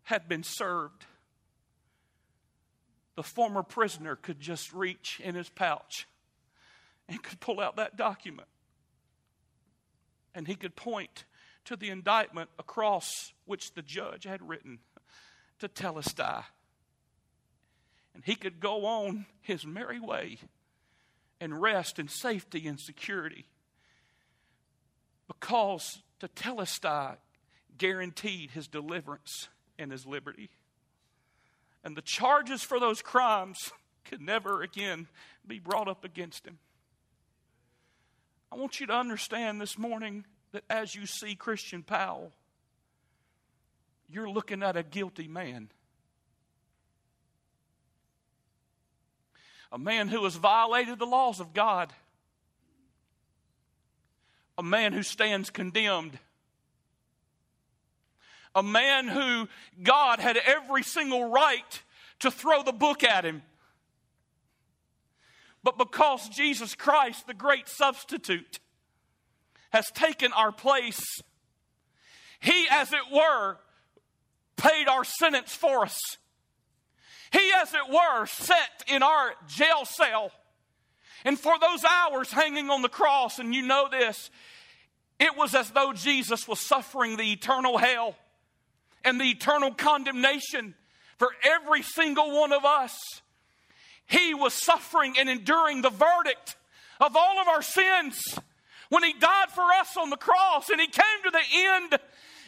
had 0.03 0.29
been 0.29 0.43
served, 0.43 1.05
the 3.15 3.23
former 3.23 3.63
prisoner 3.63 4.15
could 4.15 4.39
just 4.39 4.71
reach 4.71 5.19
in 5.23 5.33
his 5.33 5.49
pouch 5.49 6.07
and 7.09 7.23
could 7.23 7.39
pull 7.39 7.59
out 7.59 7.77
that 7.77 7.97
document. 7.97 8.47
And 10.35 10.47
he 10.47 10.55
could 10.55 10.75
point 10.75 11.25
to 11.63 11.75
the 11.75 11.89
indictment 11.89 12.49
across 12.59 13.33
which 13.45 13.73
the 13.73 13.81
judge 13.81 14.25
had 14.25 14.47
written 14.47 14.79
Tetelestai. 15.59 16.43
And 18.13 18.23
he 18.23 18.35
could 18.35 18.59
go 18.59 18.85
on 18.85 19.25
his 19.41 19.65
merry 19.65 19.99
way 19.99 20.37
and 21.39 21.61
rest 21.61 21.99
in 21.99 22.07
safety 22.07 22.67
and 22.67 22.79
security 22.79 23.45
because 25.27 26.01
Tetelestai 26.21 27.17
guaranteed 27.77 28.51
his 28.51 28.67
deliverance 28.67 29.49
and 29.77 29.91
his 29.91 30.05
liberty. 30.05 30.49
And 31.83 31.95
the 31.95 32.01
charges 32.01 32.63
for 32.63 32.79
those 32.79 33.01
crimes 33.01 33.71
could 34.05 34.21
never 34.21 34.61
again 34.61 35.07
be 35.45 35.59
brought 35.59 35.87
up 35.87 36.03
against 36.03 36.45
him. 36.45 36.59
I 38.51 38.55
want 38.55 38.79
you 38.79 38.87
to 38.87 38.93
understand 38.93 39.59
this 39.59 39.77
morning 39.77 40.25
that 40.51 40.63
as 40.69 40.95
you 40.95 41.05
see 41.05 41.35
Christian 41.35 41.83
Powell, 41.83 42.31
you're 44.07 44.29
looking 44.29 44.63
at 44.63 44.77
a 44.77 44.83
guilty 44.83 45.27
man. 45.27 45.69
A 49.75 49.77
man 49.77 50.07
who 50.07 50.23
has 50.23 50.35
violated 50.35 50.97
the 50.97 51.05
laws 51.05 51.39
of 51.39 51.53
God. 51.53 51.93
A 54.57 54.63
man 54.63 54.93
who 54.93 55.03
stands 55.03 55.51
condemned 55.51 56.17
a 58.55 58.63
man 58.63 59.07
who 59.09 59.49
God 59.83 60.19
had 60.19 60.37
every 60.37 60.81
single 60.81 61.29
right 61.29 61.83
to 62.19 62.31
throw 62.31 62.63
the 62.63 62.71
book 62.71 63.03
at 63.03 63.25
him. 63.25 63.43
But 65.61 65.77
because 65.77 66.29
Jesus 66.29 66.73
Christ, 66.73 67.27
the 67.27 67.33
great 67.33 67.67
substitute, 67.67 68.59
has 69.71 69.91
taken 69.93 70.31
our 70.31 70.53
place, 70.53 71.03
he, 72.39 72.65
as 72.71 72.93
it 72.93 73.11
were, 73.11 73.57
paid 74.55 74.87
our 74.87 75.03
sentence 75.03 75.53
for 75.53 75.83
us. 75.83 75.97
He, 77.35 77.51
as 77.61 77.73
it 77.73 77.89
were, 77.91 78.25
sat 78.27 78.83
in 78.87 79.03
our 79.03 79.33
jail 79.49 79.83
cell. 79.83 80.31
And 81.25 81.37
for 81.37 81.59
those 81.59 81.83
hours 81.83 82.31
hanging 82.31 82.69
on 82.69 82.81
the 82.81 82.87
cross, 82.87 83.39
and 83.39 83.53
you 83.53 83.61
know 83.61 83.89
this, 83.91 84.29
it 85.19 85.35
was 85.35 85.53
as 85.53 85.69
though 85.71 85.91
Jesus 85.91 86.47
was 86.47 86.61
suffering 86.61 87.17
the 87.17 87.33
eternal 87.33 87.77
hell 87.77 88.15
and 89.03 89.19
the 89.19 89.25
eternal 89.25 89.73
condemnation 89.73 90.75
for 91.17 91.27
every 91.43 91.81
single 91.81 92.39
one 92.39 92.53
of 92.53 92.63
us. 92.63 92.97
He 94.07 94.33
was 94.33 94.53
suffering 94.53 95.15
and 95.19 95.29
enduring 95.29 95.81
the 95.81 95.89
verdict 95.89 96.55
of 97.01 97.17
all 97.17 97.41
of 97.41 97.49
our 97.49 97.61
sins 97.61 98.39
when 98.87 99.03
He 99.03 99.11
died 99.11 99.49
for 99.49 99.65
us 99.81 99.97
on 99.97 100.09
the 100.09 100.15
cross 100.15 100.69
and 100.69 100.79
He 100.79 100.87
came 100.87 101.23
to 101.25 101.31
the 101.31 101.43
end, 101.53 101.99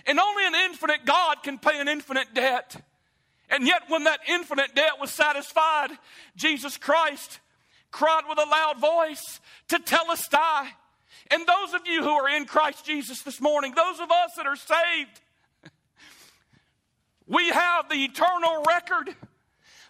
and 0.06 0.18
only 0.18 0.46
an 0.46 0.56
infinite 0.56 1.04
God 1.04 1.44
can 1.44 1.58
pay 1.58 1.78
an 1.78 1.90
infinite 1.90 2.34
debt. 2.34 2.82
And 3.50 3.66
yet, 3.66 3.84
when 3.88 4.04
that 4.04 4.20
infinite 4.28 4.76
debt 4.76 4.94
was 5.00 5.12
satisfied, 5.12 5.90
Jesus 6.36 6.78
Christ 6.78 7.40
cried 7.92 8.24
with 8.28 8.38
a 8.38 8.50
loud 8.50 8.80
voice 8.80 9.40
tetelestai. 9.70 10.68
And 11.32 11.46
those 11.46 11.74
of 11.74 11.88
you 11.88 12.04
who 12.04 12.10
are 12.10 12.30
in 12.30 12.46
Christ 12.46 12.86
Jesus 12.86 13.22
this 13.24 13.42
morning, 13.42 13.74
those 13.74 14.00
of 14.00 14.12
us 14.12 14.32
that 14.38 14.46
are 14.46 14.56
saved, 14.56 15.22
we 17.26 17.50
have 17.50 17.90
the 17.90 18.04
eternal 18.04 18.64
record 18.64 19.16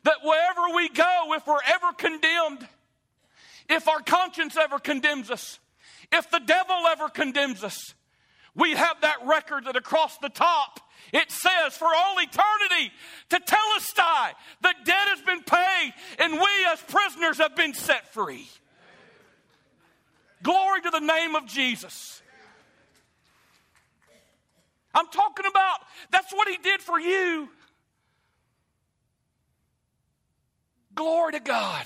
that 0.03 0.17
wherever 0.23 0.75
we 0.75 0.89
go, 0.89 1.33
if 1.33 1.45
we're 1.45 1.57
ever 1.67 1.93
condemned, 1.93 2.67
if 3.69 3.87
our 3.87 4.01
conscience 4.01 4.55
ever 4.57 4.79
condemns 4.79 5.29
us, 5.29 5.59
if 6.11 6.29
the 6.31 6.39
devil 6.39 6.75
ever 6.87 7.09
condemns 7.09 7.63
us, 7.63 7.93
we 8.57 8.71
have 8.71 8.99
that 9.01 9.17
record 9.25 9.65
that 9.65 9.75
across 9.77 10.17
the 10.17 10.29
top 10.29 10.81
it 11.13 11.31
says 11.31 11.75
for 11.77 11.87
all 11.87 12.17
eternity 12.17 12.91
tetelestai, 13.29 14.31
the 14.61 14.73
debt 14.83 15.07
has 15.07 15.21
been 15.21 15.41
paid 15.43 15.93
and 16.19 16.33
we 16.33 16.47
as 16.69 16.81
prisoners 16.81 17.37
have 17.37 17.55
been 17.55 17.73
set 17.73 18.13
free. 18.13 18.47
Glory 20.43 20.81
to 20.81 20.89
the 20.89 20.99
name 20.99 21.35
of 21.35 21.45
Jesus. 21.45 22.21
I'm 24.93 25.07
talking 25.07 25.45
about 25.45 25.79
that's 26.11 26.33
what 26.33 26.47
he 26.47 26.57
did 26.57 26.81
for 26.81 26.99
you. 26.99 27.49
Glory 30.95 31.33
to 31.33 31.39
God. 31.39 31.85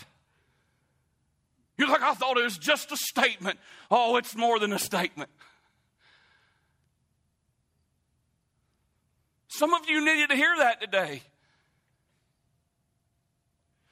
You're 1.77 1.89
like, 1.89 2.01
I 2.01 2.13
thought 2.13 2.37
it 2.37 2.43
was 2.43 2.57
just 2.57 2.91
a 2.91 2.97
statement. 2.97 3.59
Oh, 3.89 4.15
it's 4.15 4.35
more 4.35 4.59
than 4.59 4.71
a 4.71 4.79
statement. 4.79 5.29
Some 9.61 9.75
of 9.75 9.87
you 9.87 10.03
needed 10.03 10.31
to 10.31 10.35
hear 10.35 10.55
that 10.57 10.81
today. 10.81 11.21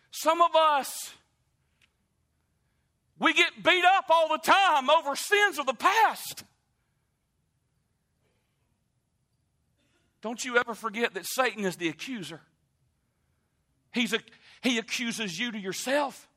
Some 0.10 0.42
of 0.42 0.56
us, 0.56 1.14
we 3.20 3.34
get 3.34 3.52
beat 3.64 3.86
up 3.86 4.06
all 4.10 4.30
the 4.30 4.40
time 4.40 4.90
over 4.90 5.16
sins 5.16 5.60
of 5.60 5.68
the 5.68 5.76
past. 5.76 6.44
Don't 10.24 10.44
you 10.44 10.58
ever 10.58 10.74
forget 10.74 11.14
that 11.14 11.28
Satan 11.28 11.64
is 11.64 11.76
the 11.76 11.90
accuser. 11.90 12.42
He's 13.94 14.12
a, 14.14 14.20
he 14.64 14.80
accuses 14.80 15.38
you 15.38 15.52
to 15.52 15.60
yourself. 15.60 16.28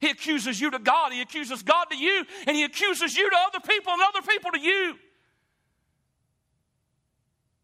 He 0.00 0.10
accuses 0.10 0.60
you 0.60 0.72
to 0.72 0.80
God. 0.80 1.12
He 1.12 1.20
accuses 1.20 1.62
God 1.62 1.84
to 1.92 1.96
you, 1.96 2.24
and 2.48 2.56
he 2.56 2.64
accuses 2.64 3.16
you 3.16 3.30
to 3.30 3.36
other 3.46 3.60
people 3.60 3.92
and 3.92 4.02
other 4.02 4.26
people 4.26 4.50
to 4.50 4.58
you. 4.58 4.96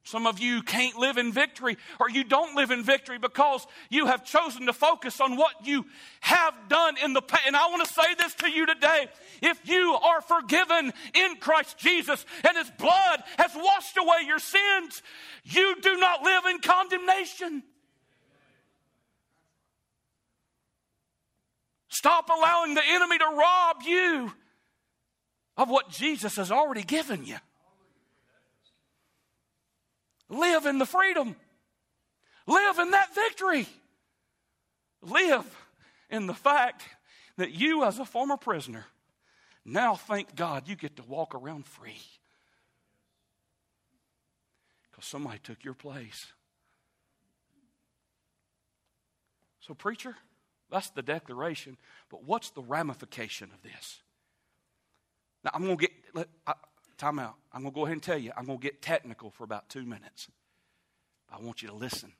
Some 0.06 0.26
of 0.26 0.38
you 0.38 0.62
can't 0.62 0.98
live 0.98 1.16
in 1.16 1.32
victory, 1.32 1.78
or 1.98 2.10
you 2.10 2.24
don't 2.24 2.54
live 2.54 2.70
in 2.70 2.82
victory 2.82 3.16
because 3.16 3.66
you 3.88 4.04
have 4.04 4.22
chosen 4.22 4.66
to 4.66 4.74
focus 4.74 5.18
on 5.18 5.36
what 5.36 5.66
you 5.66 5.86
have 6.20 6.54
done 6.68 6.96
in 7.02 7.14
the 7.14 7.22
past. 7.22 7.44
And 7.46 7.56
I 7.56 7.68
want 7.68 7.86
to 7.86 7.92
say 7.92 8.14
this 8.18 8.34
to 8.34 8.50
you 8.50 8.66
today. 8.66 9.06
If 9.40 9.66
you 9.66 9.94
are 9.94 10.20
forgiven 10.20 10.92
in 11.14 11.36
Christ 11.36 11.78
Jesus 11.78 12.26
and 12.46 12.54
His 12.54 12.70
blood 12.78 13.22
has 13.38 13.52
washed 13.56 13.96
away 13.96 14.26
your 14.26 14.38
sins, 14.38 15.02
you 15.44 15.76
do 15.80 15.96
not 15.96 16.22
live 16.22 16.44
in 16.50 16.58
condemnation. 16.58 17.62
Stop 21.88 22.28
allowing 22.28 22.74
the 22.74 22.84
enemy 22.86 23.16
to 23.16 23.24
rob 23.24 23.76
you 23.86 24.32
of 25.56 25.70
what 25.70 25.88
Jesus 25.88 26.36
has 26.36 26.50
already 26.52 26.82
given 26.82 27.24
you. 27.24 27.36
Live 30.28 30.66
in 30.66 30.78
the 30.78 30.86
freedom. 30.86 31.36
Live 32.46 32.78
in 32.78 32.90
that 32.90 33.14
victory. 33.14 33.66
Live 35.02 35.44
in 36.10 36.26
the 36.26 36.34
fact 36.34 36.82
that 37.36 37.52
you, 37.52 37.84
as 37.84 37.98
a 37.98 38.04
former 38.04 38.36
prisoner, 38.36 38.86
now 39.64 39.94
thank 39.94 40.34
God 40.34 40.68
you 40.68 40.76
get 40.76 40.96
to 40.96 41.02
walk 41.02 41.34
around 41.34 41.66
free. 41.66 42.00
Because 44.90 45.06
somebody 45.06 45.38
took 45.42 45.64
your 45.64 45.74
place. 45.74 46.26
So, 49.60 49.74
preacher, 49.74 50.14
that's 50.70 50.90
the 50.90 51.02
declaration. 51.02 51.78
But 52.10 52.24
what's 52.24 52.50
the 52.50 52.62
ramification 52.62 53.50
of 53.54 53.62
this? 53.62 54.00
Now, 55.42 55.50
I'm 55.54 55.64
going 55.64 55.78
to 55.78 55.88
get, 56.14 56.28
time 56.98 57.18
out. 57.18 57.34
I'm 57.52 57.62
going 57.62 57.72
to 57.72 57.74
go 57.74 57.84
ahead 57.84 57.94
and 57.94 58.02
tell 58.02 58.18
you, 58.18 58.32
I'm 58.36 58.46
going 58.46 58.58
to 58.58 58.62
get 58.62 58.82
technical 58.82 59.30
for 59.30 59.44
about 59.44 59.68
two 59.68 59.84
minutes. 59.84 60.28
I 61.32 61.40
want 61.40 61.62
you 61.62 61.68
to 61.68 61.74
listen. 61.74 62.12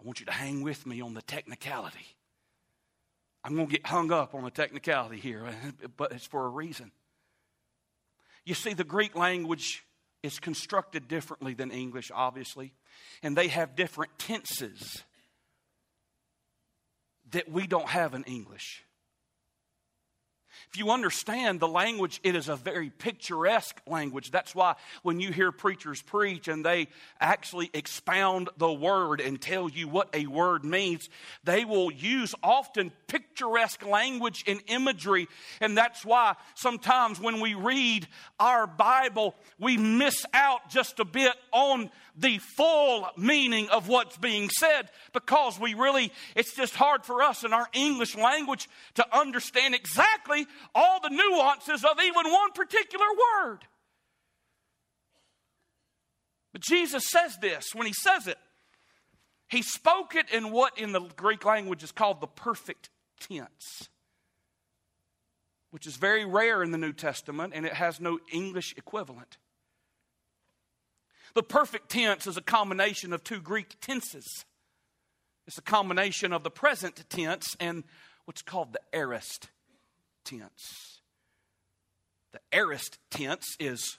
I 0.00 0.04
want 0.04 0.20
you 0.20 0.26
to 0.26 0.32
hang 0.32 0.62
with 0.62 0.86
me 0.86 1.00
on 1.00 1.14
the 1.14 1.22
technicality. 1.22 2.16
I'm 3.44 3.54
going 3.54 3.66
to 3.66 3.72
get 3.72 3.86
hung 3.86 4.12
up 4.12 4.34
on 4.34 4.44
the 4.44 4.50
technicality 4.50 5.18
here, 5.18 5.48
but 5.96 6.12
it's 6.12 6.26
for 6.26 6.44
a 6.44 6.48
reason. 6.48 6.90
You 8.44 8.54
see, 8.54 8.74
the 8.74 8.84
Greek 8.84 9.16
language 9.16 9.84
is 10.22 10.38
constructed 10.38 11.08
differently 11.08 11.54
than 11.54 11.70
English, 11.70 12.10
obviously, 12.14 12.72
and 13.22 13.36
they 13.36 13.48
have 13.48 13.76
different 13.76 14.18
tenses 14.18 15.02
that 17.30 17.50
we 17.50 17.66
don't 17.66 17.88
have 17.88 18.14
in 18.14 18.24
English. 18.24 18.84
If 20.70 20.78
you 20.78 20.90
understand 20.90 21.60
the 21.60 21.68
language, 21.68 22.20
it 22.22 22.34
is 22.34 22.48
a 22.48 22.56
very 22.56 22.90
picturesque 22.90 23.80
language. 23.86 24.30
That's 24.30 24.54
why 24.54 24.74
when 25.02 25.20
you 25.20 25.32
hear 25.32 25.52
preachers 25.52 26.02
preach 26.02 26.48
and 26.48 26.64
they 26.64 26.88
actually 27.20 27.70
expound 27.72 28.48
the 28.58 28.72
word 28.72 29.20
and 29.20 29.40
tell 29.40 29.68
you 29.68 29.88
what 29.88 30.08
a 30.14 30.26
word 30.26 30.64
means, 30.64 31.08
they 31.44 31.64
will 31.64 31.90
use 31.90 32.34
often 32.42 32.92
picturesque 33.06 33.84
language 33.84 34.44
and 34.46 34.60
imagery. 34.66 35.28
And 35.60 35.76
that's 35.76 36.04
why 36.04 36.34
sometimes 36.54 37.20
when 37.20 37.40
we 37.40 37.54
read 37.54 38.06
our 38.38 38.66
Bible, 38.66 39.34
we 39.58 39.76
miss 39.76 40.24
out 40.34 40.68
just 40.68 41.00
a 41.00 41.04
bit 41.04 41.34
on 41.52 41.90
the 42.18 42.38
full 42.38 43.06
meaning 43.16 43.68
of 43.68 43.88
what's 43.88 44.16
being 44.16 44.48
said 44.48 44.90
because 45.12 45.60
we 45.60 45.74
really, 45.74 46.12
it's 46.34 46.54
just 46.54 46.74
hard 46.74 47.04
for 47.04 47.22
us 47.22 47.44
in 47.44 47.52
our 47.52 47.68
English 47.72 48.16
language 48.16 48.68
to 48.94 49.16
understand 49.16 49.74
exactly 49.74 50.45
all 50.74 51.00
the 51.00 51.10
nuances 51.10 51.84
of 51.84 51.98
even 52.02 52.30
one 52.30 52.52
particular 52.52 53.06
word. 53.34 53.58
But 56.52 56.62
Jesus 56.62 57.04
says 57.10 57.36
this 57.36 57.74
when 57.74 57.86
he 57.86 57.92
says 57.92 58.26
it. 58.26 58.38
He 59.48 59.62
spoke 59.62 60.14
it 60.14 60.30
in 60.30 60.50
what 60.50 60.78
in 60.78 60.92
the 60.92 61.00
Greek 61.00 61.44
language 61.44 61.82
is 61.82 61.92
called 61.92 62.20
the 62.20 62.26
perfect 62.26 62.88
tense, 63.20 63.88
which 65.70 65.86
is 65.86 65.96
very 65.96 66.24
rare 66.24 66.62
in 66.62 66.70
the 66.70 66.78
New 66.78 66.92
Testament 66.92 67.52
and 67.54 67.64
it 67.66 67.74
has 67.74 68.00
no 68.00 68.18
English 68.32 68.74
equivalent. 68.76 69.36
The 71.34 71.42
perfect 71.42 71.90
tense 71.90 72.26
is 72.26 72.38
a 72.38 72.42
combination 72.42 73.12
of 73.12 73.22
two 73.22 73.40
Greek 73.40 73.78
tenses. 73.80 74.46
It's 75.46 75.58
a 75.58 75.62
combination 75.62 76.32
of 76.32 76.42
the 76.42 76.50
present 76.50 77.04
tense 77.10 77.54
and 77.60 77.84
what's 78.24 78.40
called 78.40 78.72
the 78.72 78.80
aorist 78.94 79.50
tense. 80.26 81.00
The 82.32 82.40
aorist 82.52 82.98
tense 83.10 83.56
is 83.58 83.96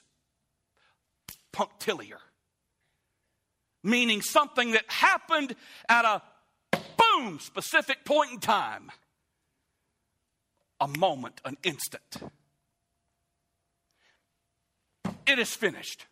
punctiliar, 1.52 2.18
meaning 3.82 4.22
something 4.22 4.72
that 4.72 4.84
happened 4.88 5.56
at 5.88 6.04
a 6.04 6.22
boom, 6.96 7.40
specific 7.40 8.04
point 8.04 8.30
in 8.32 8.38
time, 8.38 8.92
a 10.78 10.86
moment, 10.86 11.40
an 11.44 11.56
instant. 11.64 12.32
It 15.26 15.38
is 15.38 15.54
finished. 15.54 16.06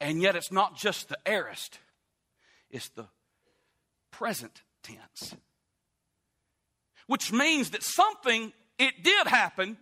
And 0.00 0.22
yet 0.22 0.36
it's 0.36 0.52
not 0.52 0.76
just 0.76 1.08
the 1.08 1.18
aorist, 1.26 1.80
it's 2.70 2.88
the 2.88 3.08
present 4.10 4.62
tense. 4.82 5.34
Which 7.08 7.32
means 7.32 7.70
that 7.70 7.82
something, 7.82 8.52
it 8.78 9.02
did 9.02 9.26
happen, 9.26 9.76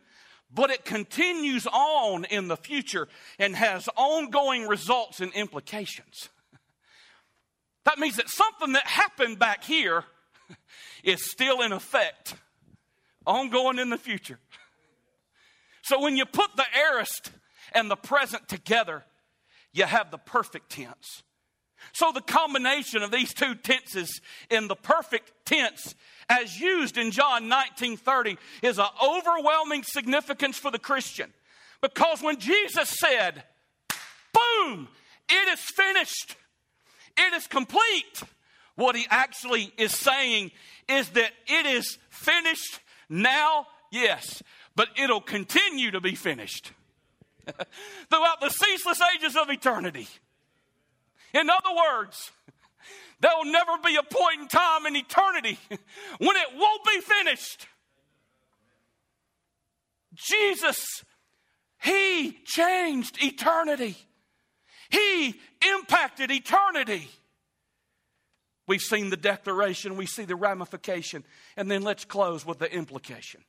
but 0.52 0.70
it 0.70 0.84
continues 0.84 1.66
on 1.66 2.24
in 2.24 2.48
the 2.48 2.56
future 2.56 3.08
and 3.38 3.54
has 3.54 3.88
ongoing 3.96 4.66
results 4.66 5.20
and 5.20 5.32
implications. 5.34 6.30
That 7.84 8.00
means 8.00 8.16
that 8.16 8.28
something 8.28 8.72
that 8.72 8.84
happened 8.84 9.38
back 9.38 9.62
here 9.62 10.02
is 11.04 11.30
still 11.30 11.60
in 11.60 11.70
effect, 11.70 12.34
ongoing 13.24 13.78
in 13.78 13.90
the 13.90 13.98
future. 13.98 14.40
So 15.82 16.00
when 16.00 16.16
you 16.16 16.24
put 16.24 16.56
the 16.56 16.64
aorist 16.76 17.30
and 17.70 17.88
the 17.88 17.94
present 17.94 18.48
together, 18.48 19.04
you 19.72 19.84
have 19.84 20.10
the 20.10 20.18
perfect 20.18 20.70
tense. 20.70 21.22
So 21.92 22.12
the 22.12 22.20
combination 22.20 23.02
of 23.02 23.10
these 23.10 23.32
two 23.32 23.54
tenses 23.54 24.20
in 24.50 24.68
the 24.68 24.76
perfect 24.76 25.32
tense 25.44 25.94
as 26.28 26.60
used 26.60 26.98
in 26.98 27.10
John 27.10 27.48
19:30 27.48 28.38
is 28.62 28.78
an 28.78 28.86
overwhelming 29.02 29.82
significance 29.82 30.58
for 30.58 30.70
the 30.70 30.78
Christian. 30.78 31.32
Because 31.80 32.22
when 32.22 32.38
Jesus 32.38 32.90
said, 32.98 33.44
boom, 34.32 34.88
it 35.28 35.48
is 35.48 35.60
finished. 35.60 36.36
It 37.16 37.32
is 37.34 37.46
complete. 37.46 38.22
What 38.74 38.96
he 38.96 39.06
actually 39.08 39.72
is 39.78 39.92
saying 39.92 40.50
is 40.88 41.08
that 41.10 41.32
it 41.46 41.66
is 41.66 41.98
finished 42.10 42.80
now, 43.08 43.66
yes, 43.90 44.42
but 44.74 44.88
it'll 44.96 45.20
continue 45.20 45.90
to 45.92 46.00
be 46.00 46.14
finished 46.14 46.72
throughout 48.10 48.40
the 48.40 48.50
ceaseless 48.50 49.00
ages 49.14 49.36
of 49.36 49.48
eternity. 49.48 50.08
In 51.36 51.50
other 51.50 51.70
words, 51.76 52.32
there 53.20 53.32
will 53.36 53.52
never 53.52 53.72
be 53.84 53.96
a 53.96 54.02
point 54.02 54.40
in 54.40 54.48
time 54.48 54.86
in 54.86 54.96
eternity 54.96 55.58
when 56.18 56.36
it 56.36 56.48
won't 56.56 56.84
be 56.84 57.00
finished. 57.00 57.66
Jesus, 60.14 61.04
He 61.82 62.38
changed 62.46 63.22
eternity, 63.22 63.96
He 64.90 65.34
impacted 65.78 66.30
eternity. 66.30 67.08
We've 68.68 68.80
seen 68.80 69.10
the 69.10 69.16
declaration, 69.16 69.96
we 69.96 70.06
see 70.06 70.24
the 70.24 70.34
ramification, 70.34 71.24
and 71.56 71.70
then 71.70 71.82
let's 71.82 72.04
close 72.04 72.44
with 72.44 72.58
the 72.58 72.72
implication. 72.72 73.42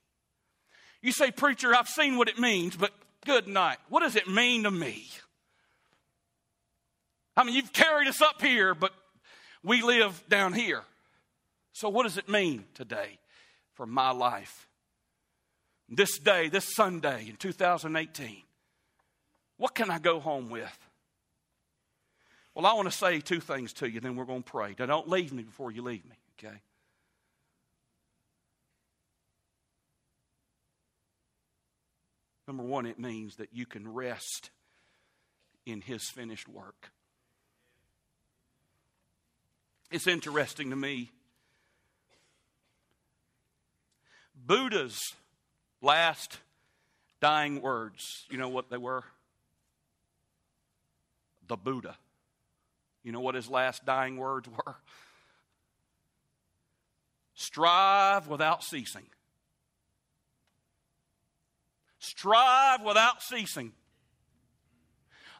You 1.01 1.11
say, 1.11 1.31
Preacher, 1.31 1.73
I've 1.73 1.87
seen 1.87 2.17
what 2.17 2.27
it 2.27 2.37
means, 2.37 2.75
but 2.75 2.91
good 3.25 3.47
night. 3.47 3.77
What 3.89 4.01
does 4.01 4.15
it 4.15 4.27
mean 4.27 4.63
to 4.63 4.71
me? 4.71 5.07
I 7.37 7.43
mean, 7.43 7.55
you've 7.55 7.71
carried 7.71 8.07
us 8.07 8.19
up 8.19 8.41
here, 8.41 8.73
but 8.73 8.91
we 9.63 9.83
live 9.83 10.23
down 10.27 10.53
here. 10.53 10.81
So, 11.71 11.87
what 11.87 12.03
does 12.03 12.17
it 12.17 12.27
mean 12.27 12.65
today 12.73 13.19
for 13.75 13.85
my 13.85 14.09
life? 14.09 14.67
This 15.87 16.17
day, 16.17 16.49
this 16.49 16.73
Sunday 16.75 17.27
in 17.29 17.35
2018, 17.35 18.41
what 19.57 19.75
can 19.75 19.91
I 19.91 19.99
go 19.99 20.19
home 20.19 20.49
with? 20.49 20.77
Well, 22.55 22.65
I 22.65 22.73
want 22.73 22.89
to 22.89 22.97
say 22.97 23.19
two 23.19 23.39
things 23.39 23.71
to 23.73 23.87
you, 23.87 23.99
then 23.99 24.15
we're 24.15 24.25
going 24.25 24.41
to 24.41 24.51
pray. 24.51 24.75
Now, 24.77 24.87
don't 24.87 25.07
leave 25.07 25.31
me 25.31 25.43
before 25.43 25.71
you 25.71 25.83
leave 25.83 26.03
me, 26.05 26.17
okay? 26.39 26.57
Number 32.47 32.63
one, 32.63 32.87
it 32.87 32.97
means 32.97 33.35
that 33.35 33.49
you 33.53 33.67
can 33.67 33.93
rest 33.93 34.49
in 35.67 35.81
His 35.81 36.09
finished 36.09 36.49
work. 36.49 36.91
It's 39.89 40.07
interesting 40.07 40.69
to 40.71 40.75
me. 40.75 41.11
Buddha's 44.35 45.13
last 45.81 46.39
dying 47.19 47.61
words, 47.61 48.25
you 48.29 48.37
know 48.37 48.49
what 48.49 48.69
they 48.69 48.77
were? 48.77 49.03
The 51.47 51.57
Buddha. 51.57 51.97
You 53.03 53.11
know 53.11 53.21
what 53.21 53.35
his 53.35 53.49
last 53.49 53.85
dying 53.85 54.17
words 54.17 54.49
were? 54.49 54.75
Strive 57.33 58.27
without 58.27 58.63
ceasing. 58.63 59.05
Strive 61.99 62.81
without 62.83 63.21
ceasing. 63.21 63.71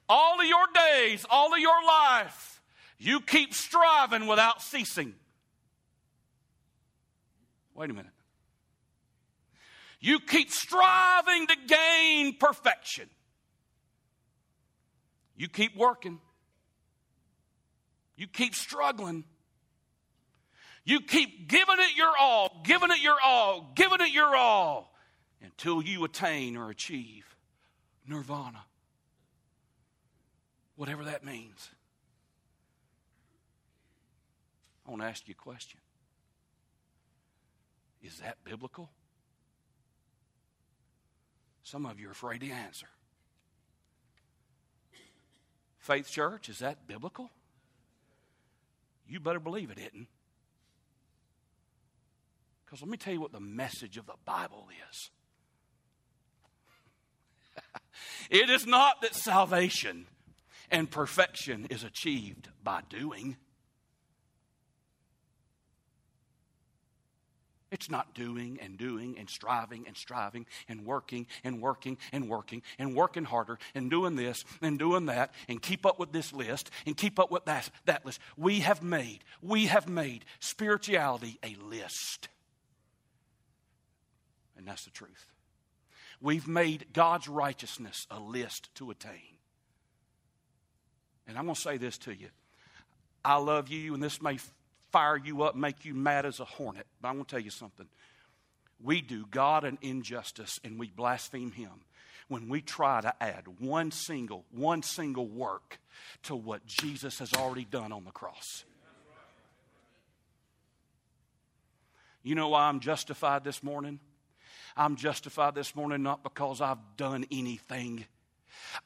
All 0.07 0.39
of 0.39 0.45
your 0.45 0.65
days, 0.73 1.25
all 1.29 1.53
of 1.53 1.59
your 1.59 1.83
life, 1.85 2.56
you 2.97 3.21
keep 3.21 3.53
striving 3.53 4.27
without 4.27 4.61
ceasing. 4.61 5.13
Wait 7.73 7.89
a 7.89 7.93
minute. 7.93 8.11
You 9.99 10.19
keep 10.19 10.51
striving 10.51 11.47
to 11.47 11.55
gain 11.67 12.37
perfection. 12.37 13.09
You 15.35 15.47
keep 15.47 15.75
working. 15.75 16.19
You 18.15 18.27
keep 18.27 18.55
struggling. 18.55 19.23
You 20.83 21.01
keep 21.01 21.47
giving 21.47 21.79
it 21.79 21.95
your 21.95 22.13
all, 22.17 22.61
giving 22.63 22.91
it 22.91 23.01
your 23.01 23.17
all, 23.23 23.73
giving 23.75 24.01
it 24.01 24.11
your 24.11 24.35
all 24.35 24.95
until 25.41 25.81
you 25.81 26.03
attain 26.05 26.57
or 26.57 26.69
achieve 26.69 27.35
nirvana. 28.07 28.63
Whatever 30.75 31.05
that 31.05 31.25
means. 31.25 31.69
I 34.87 34.91
want 34.91 35.01
to 35.01 35.07
ask 35.07 35.27
you 35.27 35.35
a 35.37 35.43
question 35.43 35.79
Is 38.01 38.19
that 38.19 38.37
biblical? 38.43 38.89
Some 41.63 41.85
of 41.85 41.99
you 41.99 42.07
are 42.07 42.11
afraid 42.11 42.39
to 42.41 42.49
answer. 42.49 42.87
Faith 45.79 46.09
Church, 46.09 46.47
is 46.47 46.59
that 46.59 46.87
biblical? 46.87 47.29
You 49.05 49.19
better 49.19 49.39
believe 49.39 49.69
it 49.69 49.77
isn't. 49.77 50.07
Because 52.65 52.81
let 52.81 52.89
me 52.89 52.97
tell 52.97 53.13
you 53.13 53.21
what 53.21 53.31
the 53.31 53.39
message 53.39 53.97
of 53.97 54.05
the 54.05 54.15
Bible 54.25 54.67
is 54.89 55.09
it 58.29 58.49
is 58.49 58.65
not 58.65 59.01
that 59.01 59.15
salvation 59.15 60.05
and 60.69 60.89
perfection 60.91 61.67
is 61.69 61.83
achieved 61.83 62.49
by 62.63 62.81
doing. 62.89 63.37
It's 67.69 67.89
not 67.89 68.13
doing 68.13 68.59
and 68.61 68.77
doing 68.77 69.17
and 69.19 69.29
striving 69.29 69.85
and 69.87 69.97
striving 69.97 70.45
and 70.69 70.85
working 70.85 71.27
and 71.43 71.61
working 71.61 71.97
and 72.13 72.29
working 72.29 72.61
and 72.79 72.95
working 72.95 73.25
harder 73.25 73.59
and 73.75 73.89
doing 73.89 74.15
this 74.15 74.45
and 74.61 74.79
doing 74.79 75.07
that 75.07 75.33
and 75.49 75.61
keep 75.61 75.85
up 75.85 75.99
with 75.99 76.13
this 76.13 76.31
list 76.31 76.71
and 76.85 76.95
keep 76.95 77.19
up 77.19 77.29
with 77.29 77.45
that, 77.45 77.69
that 77.85 78.05
list. 78.05 78.19
We 78.37 78.61
have 78.61 78.81
made, 78.81 79.19
we 79.41 79.65
have 79.65 79.89
made 79.89 80.23
spirituality 80.39 81.39
a 81.43 81.55
list. 81.61 82.29
And 84.57 84.67
that's 84.67 84.85
the 84.85 84.91
truth. 84.91 85.27
We've 86.21 86.47
made 86.47 86.87
God's 86.93 87.27
righteousness 87.27 88.07
a 88.09 88.19
list 88.19 88.73
to 88.75 88.89
attain. 88.91 89.37
And 91.27 91.37
I'm 91.37 91.43
going 91.43 91.55
to 91.55 91.61
say 91.61 91.77
this 91.77 91.97
to 91.99 92.15
you. 92.15 92.29
I 93.23 93.35
love 93.37 93.67
you, 93.67 93.93
and 93.93 94.01
this 94.01 94.21
may 94.21 94.37
fire 94.97 95.21
you 95.23 95.43
up, 95.43 95.55
make 95.55 95.85
you 95.85 95.93
mad 95.93 96.25
as 96.25 96.39
a 96.39 96.45
hornet. 96.45 96.87
But 96.99 97.09
I 97.09 97.11
want 97.11 97.27
to 97.27 97.35
tell 97.35 97.43
you 97.43 97.51
something. 97.51 97.85
We 98.81 98.99
do 98.99 99.27
God 99.29 99.63
an 99.63 99.77
injustice 99.83 100.59
and 100.63 100.79
we 100.79 100.89
blaspheme 100.89 101.51
Him 101.51 101.69
when 102.29 102.49
we 102.49 102.61
try 102.61 103.01
to 103.01 103.13
add 103.23 103.43
one 103.59 103.91
single, 103.91 104.43
one 104.49 104.81
single 104.81 105.27
work 105.27 105.79
to 106.23 106.35
what 106.35 106.65
Jesus 106.65 107.19
has 107.19 107.31
already 107.33 107.63
done 107.63 107.91
on 107.91 108.05
the 108.05 108.11
cross. 108.11 108.63
You 112.23 112.33
know 112.33 112.49
why 112.49 112.63
I'm 112.63 112.79
justified 112.79 113.43
this 113.43 113.61
morning? 113.61 113.99
I'm 114.75 114.95
justified 114.95 115.53
this 115.53 115.75
morning 115.75 116.01
not 116.01 116.23
because 116.23 116.59
I've 116.59 116.97
done 116.97 117.23
anything 117.31 118.05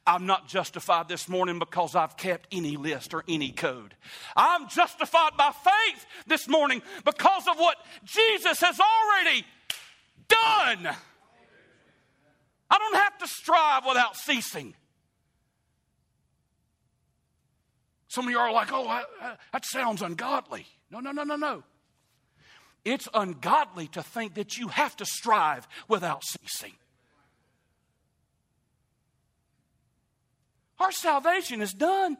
I'm 0.06 0.26
not 0.26 0.48
justified 0.48 1.08
this 1.08 1.30
morning 1.30 1.60
because 1.60 1.96
I've 1.96 2.18
kept 2.18 2.48
any 2.52 2.78
list 2.78 3.14
or 3.14 3.24
any 3.28 3.52
code. 3.52 3.96
I'm 4.36 4.68
justified 4.70 5.32
by 5.38 5.52
faith 5.52 6.06
this 6.28 6.48
morning 6.48 6.82
because 7.06 7.48
of 7.48 7.58
what 7.58 7.78
Jesus 8.04 8.60
has 8.62 8.80
already 8.80 9.46
done. 10.28 10.96
I 12.70 12.78
don't 12.78 12.96
have 12.96 13.18
to 13.20 13.28
strive 13.28 13.86
without 13.86 14.16
ceasing. 14.16 14.74
Some 18.08 18.26
of 18.26 18.32
you 18.32 18.40
are 18.40 18.52
like, 18.52 18.70
oh, 18.72 19.04
that 19.54 19.66
sounds 19.66 20.02
ungodly. 20.02 20.66
No, 20.90 21.00
no, 21.00 21.12
no, 21.12 21.24
no, 21.24 21.36
no. 21.36 21.64
It's 22.84 23.08
ungodly 23.14 23.88
to 23.90 24.04
think 24.04 24.34
that 24.36 24.58
you 24.58 24.70
have 24.70 24.98
to 24.98 25.06
strive 25.06 25.68
without 25.88 26.24
ceasing. 26.24 26.74
Our 30.82 30.92
salvation 30.92 31.62
is 31.62 31.74
done. 31.74 32.18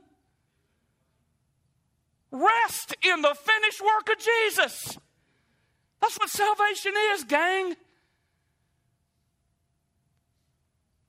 Rest 2.30 2.96
in 3.04 3.22
the 3.24 3.36
finished 3.36 3.82
work 3.82 4.16
of 4.16 4.24
Jesus. 4.24 4.98
That's 6.00 6.18
what 6.20 6.30
salvation 6.30 6.94
is, 7.14 7.24
gang. 7.24 7.76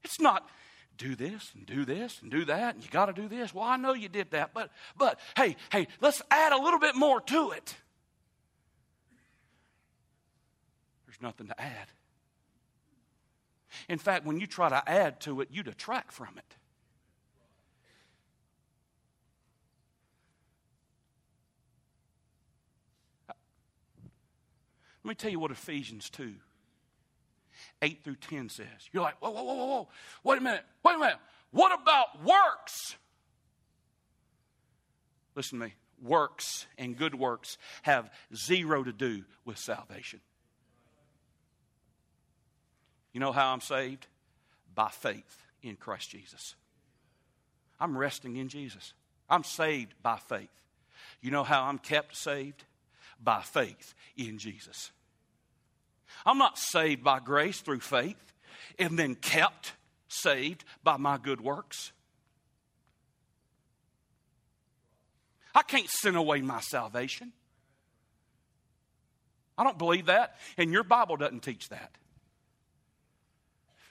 It's 0.03 0.19
not 0.19 0.49
do 0.97 1.15
this 1.15 1.51
and 1.55 1.67
do 1.67 1.85
this 1.85 2.21
and 2.23 2.31
do 2.31 2.45
that 2.47 2.75
and 2.75 2.85
you 2.85 2.91
got 2.91 3.07
to 3.07 3.12
do 3.12 3.29
this. 3.29 3.53
Well, 3.53 3.65
I 3.65 3.77
know 3.77 3.93
you 3.93 4.09
did 4.09 4.31
that, 4.31 4.55
but 4.55 4.71
but 4.97 5.21
hey, 5.37 5.57
hey, 5.71 5.88
let's 6.01 6.23
add 6.31 6.53
a 6.53 6.59
little 6.59 6.81
bit 6.81 6.95
more 6.95 7.21
to 7.21 7.51
it. 7.51 7.77
There's 11.07 11.21
nothing 11.21 11.49
to 11.49 11.61
add. 11.61 11.88
In 13.91 13.99
fact, 13.99 14.25
when 14.25 14.41
you 14.41 14.47
try 14.47 14.71
to 14.71 14.83
add 14.88 15.21
to 15.21 15.43
it, 15.43 15.49
you 15.51 15.62
detract 15.62 16.12
from 16.12 16.38
it. 16.38 16.57
Let 25.05 25.09
me 25.09 25.15
tell 25.15 25.31
you 25.31 25.38
what 25.38 25.51
Ephesians 25.51 26.11
2 26.11 26.35
8 27.83 28.05
through 28.05 28.17
10 28.17 28.49
says. 28.49 28.67
You're 28.93 29.03
like, 29.03 29.21
whoa, 29.21 29.31
whoa, 29.31 29.43
whoa, 29.43 29.55
whoa, 29.55 29.67
whoa. 29.67 29.88
Wait 30.25 30.38
a 30.38 30.41
minute. 30.41 30.65
Wait 30.85 30.95
a 30.95 30.99
minute. 30.99 31.19
What 31.51 31.79
about 31.81 32.23
works? 32.25 32.97
Listen 35.35 35.59
to 35.59 35.67
me. 35.67 35.75
Works 36.03 36.67
and 36.79 36.97
good 36.97 37.15
works 37.15 37.59
have 37.83 38.11
zero 38.35 38.83
to 38.83 38.93
do 38.93 39.25
with 39.45 39.59
salvation. 39.59 40.21
You 43.12 43.21
know 43.21 43.33
how 43.33 43.53
I'm 43.53 43.61
saved? 43.61 44.07
By 44.75 44.88
faith 44.88 45.45
in 45.62 45.77
Christ 45.77 46.11
Jesus. 46.11 46.55
I'm 47.79 47.97
resting 47.97 48.37
in 48.37 48.49
Jesus. 48.49 48.95
I'm 49.29 49.45
saved 49.45 49.95
by 50.03 50.17
faith. 50.17 50.49
You 51.21 51.31
know 51.31 51.45
how 51.45 51.65
I'm 51.65 51.79
kept 51.79 52.17
saved? 52.17 52.65
By 53.23 53.43
faith 53.43 53.95
in 54.17 54.39
Jesus. 54.39 54.91
I'm 56.27 56.39
not 56.39 56.59
saved 56.59 57.05
by 57.05 57.21
grace 57.21 57.61
through 57.61 57.81
faith 57.81 58.33
and 58.79 58.99
then 58.99 59.15
kept 59.15 59.73
saved 60.09 60.65
by 60.83 60.97
my 60.97 61.19
good 61.19 61.41
works. 61.41 61.93
I 65.55 65.63
can't 65.63 65.89
sin 65.89 66.17
away 66.17 66.41
my 66.41 66.61
salvation. 66.61 67.33
I 69.59 69.65
don't 69.65 69.79
believe 69.79 70.07
that, 70.07 70.37
and 70.57 70.73
your 70.73 70.85
Bible 70.85 71.17
doesn't 71.17 71.43
teach 71.43 71.69
that. 71.69 71.97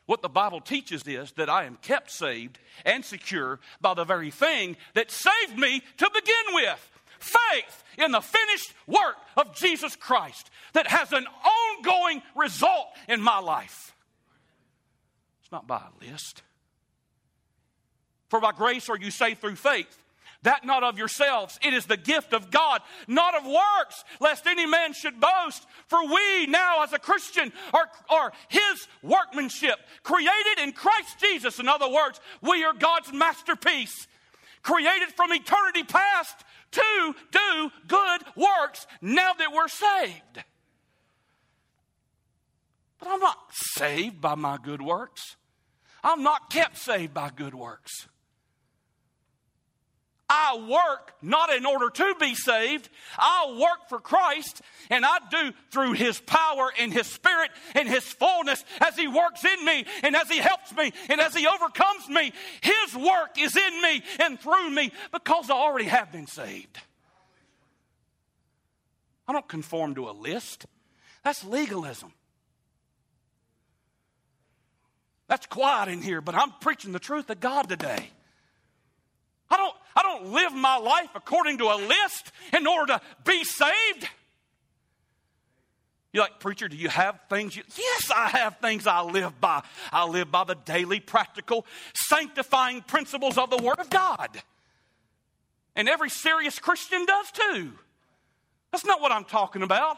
What 0.07 0.21
the 0.21 0.29
Bible 0.29 0.59
teaches 0.59 1.03
is 1.05 1.31
that 1.33 1.49
I 1.49 1.65
am 1.65 1.77
kept 1.81 2.11
saved 2.11 2.59
and 2.83 3.05
secure 3.05 3.59
by 3.79 3.93
the 3.93 4.03
very 4.03 4.31
thing 4.31 4.75
that 4.95 5.11
saved 5.11 5.57
me 5.57 5.81
to 5.97 6.11
begin 6.13 6.55
with 6.55 6.90
faith 7.23 7.83
in 7.97 8.11
the 8.11 8.21
finished 8.21 8.73
work 8.87 9.15
of 9.37 9.55
Jesus 9.55 9.95
Christ 9.95 10.49
that 10.73 10.87
has 10.87 11.11
an 11.11 11.25
ongoing 11.77 12.21
result 12.35 12.87
in 13.07 13.21
my 13.21 13.39
life. 13.39 13.93
It's 15.41 15.51
not 15.51 15.67
by 15.67 15.77
a 15.81 16.11
list. 16.11 16.41
For 18.29 18.39
by 18.39 18.53
grace 18.53 18.89
are 18.89 18.97
you 18.97 19.11
saved 19.11 19.41
through 19.41 19.55
faith. 19.55 19.97
That 20.43 20.65
not 20.65 20.83
of 20.83 20.97
yourselves, 20.97 21.59
it 21.61 21.71
is 21.73 21.85
the 21.85 21.97
gift 21.97 22.33
of 22.33 22.49
God, 22.49 22.81
not 23.07 23.35
of 23.35 23.45
works, 23.45 24.03
lest 24.19 24.47
any 24.47 24.65
man 24.65 24.93
should 24.93 25.19
boast. 25.19 25.67
For 25.87 26.03
we 26.03 26.47
now, 26.47 26.83
as 26.83 26.93
a 26.93 26.99
Christian, 26.99 27.53
are, 27.73 27.87
are 28.09 28.31
his 28.47 28.87
workmanship, 29.03 29.77
created 30.01 30.63
in 30.63 30.71
Christ 30.71 31.19
Jesus. 31.19 31.59
In 31.59 31.67
other 31.67 31.87
words, 31.87 32.19
we 32.41 32.63
are 32.63 32.73
God's 32.73 33.13
masterpiece, 33.13 34.07
created 34.63 35.09
from 35.09 35.31
eternity 35.31 35.83
past 35.83 36.43
to 36.71 37.15
do 37.31 37.71
good 37.87 38.21
works 38.35 38.87
now 39.01 39.33
that 39.33 39.51
we're 39.53 39.67
saved. 39.67 40.43
But 42.99 43.07
I'm 43.07 43.19
not 43.19 43.37
saved 43.51 44.21
by 44.21 44.35
my 44.35 44.57
good 44.61 44.81
works. 44.81 45.37
I'm 46.03 46.23
not 46.23 46.49
kept 46.49 46.77
saved 46.77 47.13
by 47.13 47.31
good 47.35 47.55
works. 47.55 48.07
I 50.33 50.65
work 50.65 51.13
not 51.21 51.51
in 51.51 51.65
order 51.65 51.89
to 51.89 52.15
be 52.17 52.35
saved. 52.35 52.87
I 53.17 53.57
work 53.59 53.89
for 53.89 53.99
Christ, 53.99 54.61
and 54.89 55.05
I 55.05 55.17
do 55.29 55.51
through 55.71 55.91
His 55.91 56.21
power 56.21 56.71
and 56.79 56.93
His 56.93 57.05
Spirit 57.07 57.51
and 57.75 57.87
His 57.87 58.05
fullness 58.05 58.63
as 58.79 58.95
He 58.95 59.09
works 59.09 59.43
in 59.43 59.65
me 59.65 59.85
and 60.03 60.15
as 60.15 60.29
He 60.29 60.37
helps 60.37 60.73
me 60.73 60.93
and 61.09 61.19
as 61.19 61.35
He 61.35 61.45
overcomes 61.45 62.07
me. 62.07 62.31
His 62.61 62.95
work 62.95 63.37
is 63.37 63.57
in 63.57 63.81
me 63.81 64.03
and 64.21 64.39
through 64.39 64.69
me 64.69 64.93
because 65.11 65.49
I 65.49 65.53
already 65.53 65.89
have 65.89 66.13
been 66.13 66.27
saved. 66.27 66.79
I 69.27 69.33
don't 69.33 69.49
conform 69.49 69.95
to 69.95 70.09
a 70.09 70.11
list. 70.11 70.65
That's 71.25 71.43
legalism. 71.43 72.13
That's 75.27 75.45
quiet 75.45 75.89
in 75.89 76.01
here, 76.01 76.21
but 76.21 76.35
I'm 76.35 76.53
preaching 76.61 76.93
the 76.93 76.99
truth 76.99 77.29
of 77.29 77.41
God 77.41 77.67
today. 77.67 78.11
I 79.49 79.57
don't, 79.57 79.75
don't 80.11 80.31
live 80.31 80.53
my 80.53 80.77
life 80.77 81.09
according 81.15 81.57
to 81.59 81.65
a 81.65 81.75
list 81.75 82.31
in 82.55 82.67
order 82.67 82.93
to 82.93 83.01
be 83.25 83.43
saved. 83.43 84.09
You're 86.13 86.23
like, 86.23 86.39
preacher, 86.39 86.67
do 86.67 86.75
you 86.75 86.89
have 86.89 87.19
things? 87.29 87.55
You, 87.55 87.63
yes, 87.77 88.11
I 88.13 88.29
have 88.29 88.57
things 88.57 88.85
I 88.85 89.01
live 89.01 89.39
by. 89.39 89.63
I 89.93 90.05
live 90.05 90.29
by 90.29 90.43
the 90.43 90.55
daily, 90.55 90.99
practical, 90.99 91.65
sanctifying 91.93 92.81
principles 92.81 93.37
of 93.37 93.49
the 93.49 93.57
Word 93.57 93.79
of 93.79 93.89
God. 93.89 94.29
And 95.75 95.87
every 95.87 96.09
serious 96.09 96.59
Christian 96.59 97.05
does 97.05 97.31
too. 97.31 97.71
That's 98.71 98.85
not 98.85 99.01
what 99.01 99.13
I'm 99.13 99.23
talking 99.23 99.63
about. 99.63 99.97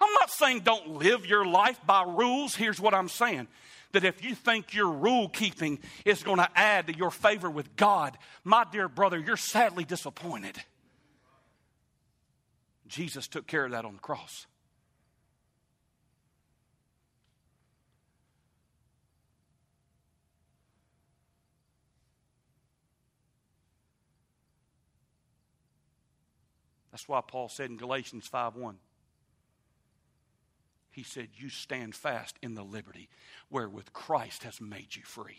I'm 0.00 0.12
not 0.14 0.30
saying 0.30 0.60
don't 0.60 0.96
live 0.98 1.26
your 1.26 1.44
life 1.44 1.78
by 1.84 2.04
rules. 2.04 2.54
Here's 2.54 2.80
what 2.80 2.94
I'm 2.94 3.08
saying 3.08 3.48
that 3.92 4.04
if 4.04 4.24
you 4.24 4.34
think 4.34 4.74
your 4.74 4.90
rule 4.90 5.28
keeping 5.28 5.78
is 6.04 6.22
going 6.22 6.38
to 6.38 6.48
add 6.54 6.86
to 6.86 6.96
your 6.96 7.10
favor 7.10 7.50
with 7.50 7.76
God, 7.76 8.16
my 8.44 8.64
dear 8.70 8.88
brother, 8.88 9.18
you're 9.18 9.36
sadly 9.36 9.84
disappointed. 9.84 10.56
Jesus 12.86 13.28
took 13.28 13.46
care 13.46 13.64
of 13.64 13.72
that 13.72 13.84
on 13.84 13.94
the 13.94 14.00
cross. 14.00 14.46
That's 26.90 27.08
why 27.08 27.20
Paul 27.26 27.48
said 27.48 27.70
in 27.70 27.76
Galatians 27.76 28.26
5 28.26 28.56
1, 28.56 28.76
he 30.90 31.02
said, 31.02 31.28
You 31.34 31.48
stand 31.48 31.94
fast 31.94 32.36
in 32.42 32.54
the 32.54 32.64
liberty 32.64 33.08
wherewith 33.50 33.92
Christ 33.92 34.42
has 34.44 34.60
made 34.60 34.96
you 34.96 35.02
free. 35.04 35.38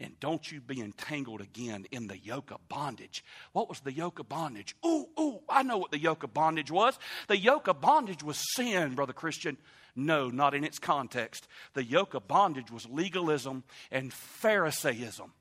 And 0.00 0.18
don't 0.20 0.50
you 0.50 0.60
be 0.60 0.80
entangled 0.80 1.40
again 1.40 1.86
in 1.90 2.08
the 2.08 2.18
yoke 2.18 2.50
of 2.50 2.68
bondage. 2.68 3.24
What 3.52 3.68
was 3.68 3.80
the 3.80 3.92
yoke 3.92 4.18
of 4.18 4.28
bondage? 4.28 4.76
Ooh, 4.84 5.06
ooh, 5.18 5.40
I 5.48 5.62
know 5.62 5.78
what 5.78 5.90
the 5.90 6.00
yoke 6.00 6.24
of 6.24 6.34
bondage 6.34 6.70
was. 6.70 6.98
The 7.28 7.38
yoke 7.38 7.68
of 7.68 7.80
bondage 7.80 8.22
was 8.22 8.42
sin, 8.54 8.94
Brother 8.94 9.12
Christian. 9.12 9.56
No, 9.96 10.28
not 10.28 10.54
in 10.54 10.64
its 10.64 10.78
context. 10.78 11.48
The 11.74 11.84
yoke 11.84 12.14
of 12.14 12.28
bondage 12.28 12.70
was 12.70 12.88
legalism 12.88 13.64
and 13.90 14.12
Pharisaism. 14.12 15.32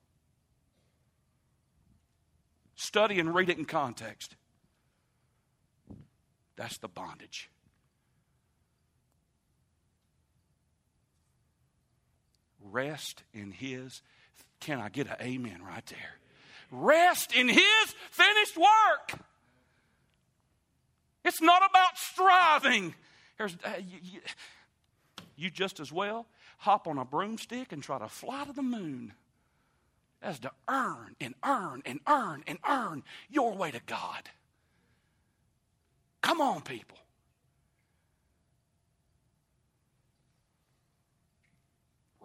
Study 2.76 3.19
and 3.19 3.34
read 3.34 3.50
it 3.50 3.58
in 3.58 3.65
context. 3.65 4.36
That's 6.56 6.78
the 6.78 6.88
bondage. 6.88 7.50
Rest 12.78 13.24
in 13.34 13.52
His. 13.52 14.04
Can 14.60 14.80
I 14.80 14.90
get 14.90 15.08
an 15.08 15.16
amen 15.20 15.62
right 15.68 15.86
there? 15.88 16.20
Rest 16.70 17.36
in 17.36 17.50
His 17.50 17.96
finished 18.12 18.56
work. 18.56 19.20
It's 21.26 21.42
not 21.42 21.63
about 21.68 21.98
striving. 21.98 22.94
Uh, 23.40 23.48
you, 23.80 24.00
you, 24.04 24.20
you 25.36 25.50
just 25.50 25.80
as 25.80 25.92
well 25.92 26.28
hop 26.60 26.88
on 26.88 27.00
a 27.00 27.06
broomstick 27.06 27.72
and 27.72 27.82
try 27.82 27.98
to 27.98 28.08
fly 28.08 28.46
to 28.46 28.54
the 28.54 28.62
moon 28.62 29.13
as 30.22 30.38
to 30.40 30.52
earn 30.68 31.16
and 31.20 31.34
earn 31.44 31.82
and 31.84 32.00
earn 32.08 32.44
and 32.46 32.60
earn 32.68 33.04
your 33.28 33.56
way 33.56 33.72
to 33.72 33.82
God. 33.88 34.30
Come 36.22 36.42
on, 36.42 36.62
people. 36.62 36.98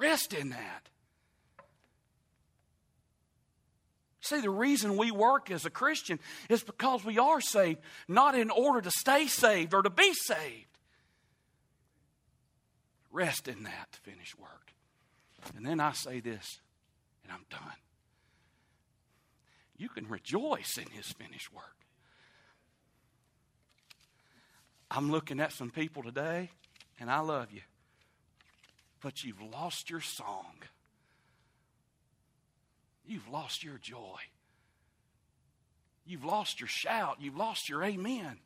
Rest 0.02 0.34
in 0.34 0.48
that. 0.48 0.88
See, 4.20 4.40
the 4.40 4.50
reason 4.50 4.96
we 4.96 5.12
work 5.12 5.48
as 5.48 5.64
a 5.64 5.70
Christian 5.70 6.18
is 6.48 6.64
because 6.64 7.04
we 7.04 7.18
are 7.18 7.40
saved, 7.40 7.78
not 8.08 8.34
in 8.34 8.50
order 8.50 8.80
to 8.80 8.90
stay 8.90 9.28
saved 9.28 9.72
or 9.72 9.82
to 9.82 9.90
be 9.90 10.12
saved. 10.12 10.66
Rest 13.12 13.46
in 13.46 13.62
that 13.62 13.92
to 13.92 14.00
finish 14.00 14.36
work. 14.36 14.72
And 15.56 15.64
then 15.64 15.78
I 15.78 15.92
say 15.92 16.18
this, 16.18 16.58
and 17.22 17.32
I'm 17.32 17.44
done. 17.48 17.78
You 19.76 19.88
can 19.88 20.08
rejoice 20.08 20.78
in 20.78 20.90
his 20.90 21.06
finished 21.12 21.52
work. 21.52 21.76
I'm 24.90 25.12
looking 25.12 25.38
at 25.38 25.52
some 25.52 25.70
people 25.70 26.02
today, 26.02 26.50
and 26.98 27.08
I 27.08 27.20
love 27.20 27.52
you, 27.52 27.62
but 29.02 29.24
you've 29.24 29.42
lost 29.42 29.90
your 29.90 30.00
song. 30.00 30.54
You've 33.04 33.28
lost 33.28 33.64
your 33.64 33.78
joy. 33.78 34.18
You've 36.06 36.24
lost 36.24 36.60
your 36.60 36.68
shout. 36.68 37.16
You've 37.20 37.36
lost 37.36 37.68
your 37.68 37.82
amen. 37.82 38.38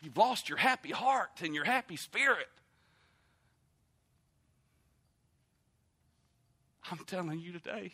You've 0.00 0.16
lost 0.16 0.48
your 0.48 0.58
happy 0.58 0.92
heart 0.92 1.30
and 1.42 1.54
your 1.54 1.64
happy 1.64 1.96
spirit. 1.96 2.48
I'm 6.90 6.98
telling 7.06 7.40
you 7.40 7.52
today, 7.52 7.92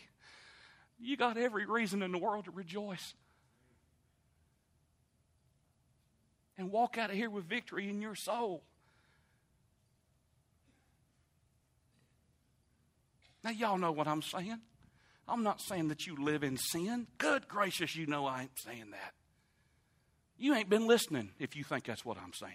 you 1.01 1.17
got 1.17 1.39
every 1.39 1.65
reason 1.65 2.03
in 2.03 2.13
the 2.13 2.19
world 2.19 2.45
to 2.45 2.51
rejoice. 2.51 3.15
and 6.59 6.71
walk 6.71 6.97
out 6.97 7.11
of 7.11 7.17
here 7.17 7.31
with 7.31 7.45
victory 7.45 7.89
in 7.89 8.01
your 8.01 8.15
soul. 8.15 8.63
Now, 13.45 13.51
y'all 13.51 13.79
know 13.79 13.93
what 13.93 14.07
I'm 14.07 14.23
saying. 14.23 14.61
I'm 15.29 15.43
not 15.43 15.61
saying 15.61 15.89
that 15.89 16.07
you 16.07 16.17
live 16.17 16.43
in 16.43 16.57
sin. 16.57 17.07
Good 17.19 17.49
gracious, 17.49 17.97
you 17.97 18.07
know 18.07 18.27
I 18.27 18.43
ain't 18.43 18.59
saying 18.59 18.91
that. 18.91 19.15
You 20.37 20.55
ain't 20.55 20.69
been 20.69 20.87
listening 20.87 21.31
if 21.39 21.57
you 21.57 21.65
think 21.65 21.85
that's 21.85 22.05
what 22.05 22.17
I'm 22.19 22.33
saying. 22.33 22.53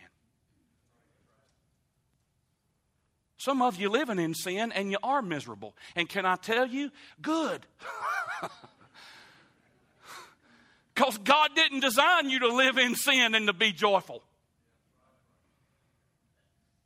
Some 3.38 3.62
of 3.62 3.80
you 3.80 3.90
living 3.90 4.20
in 4.20 4.34
sin 4.34 4.72
and 4.72 4.92
you 4.92 4.98
are 5.04 5.22
miserable. 5.22 5.76
And 5.96 6.10
can 6.10 6.26
I 6.26 6.36
tell 6.36 6.68
you? 6.68 6.92
Good. 7.22 7.66
Because 10.98 11.20
God 11.20 11.50
didn't 11.54 11.82
design 11.82 12.32
you 12.32 12.40
to 12.40 12.48
live 12.48 12.80
in 12.80 12.96
sin 12.96 13.36
and 13.36 13.46
to 13.46 13.54
be 13.54 13.72
joyful. 13.72 14.24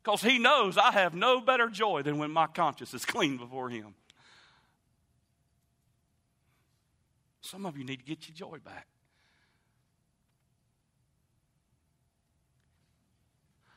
Because 0.03 0.21
He 0.21 0.39
knows 0.39 0.77
I 0.77 0.91
have 0.91 1.13
no 1.13 1.41
better 1.41 1.69
joy 1.69 2.01
than 2.01 2.17
when 2.17 2.31
my 2.31 2.47
conscience 2.47 2.93
is 2.93 3.05
clean 3.05 3.37
before 3.37 3.69
Him. 3.69 3.95
Some 7.41 7.65
of 7.65 7.77
you 7.77 7.83
need 7.83 7.97
to 7.97 8.05
get 8.05 8.27
your 8.27 8.35
joy 8.35 8.57
back. 8.63 8.87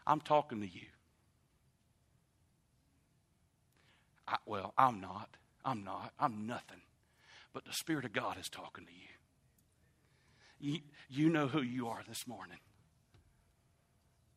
I'm 0.07 0.21
talking 0.21 0.61
to 0.61 0.67
you. 0.67 0.87
I, 4.29 4.37
well, 4.47 4.75
I'm 4.77 5.01
not. 5.01 5.37
I'm 5.65 5.83
not. 5.83 6.13
I'm 6.19 6.47
nothing. 6.47 6.83
But 7.53 7.65
the 7.65 7.73
Spirit 7.73 8.05
of 8.05 8.13
God 8.13 8.39
is 8.39 8.49
talking 8.49 8.85
to 8.85 8.93
you. 8.93 8.99
You, 10.61 10.81
you 11.09 11.31
know 11.31 11.47
who 11.47 11.63
you 11.63 11.89
are 11.89 12.03
this 12.07 12.27
morning. 12.27 12.59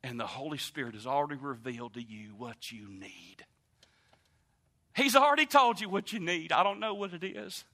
And 0.07 0.17
the 0.17 0.25
Holy 0.25 0.57
Spirit 0.57 0.93
has 0.93 1.05
already 1.05 1.35
revealed 1.35 1.95
to 1.95 2.01
you 2.01 2.29
what 2.37 2.71
you 2.71 2.87
need. 2.87 3.45
He's 4.95 5.17
already 5.17 5.45
told 5.45 5.81
you 5.81 5.89
what 5.89 6.13
you 6.13 6.21
need. 6.21 6.53
I 6.53 6.63
don't 6.63 6.79
know 6.79 6.93
what 6.93 7.11
it 7.13 7.25
is. 7.25 7.65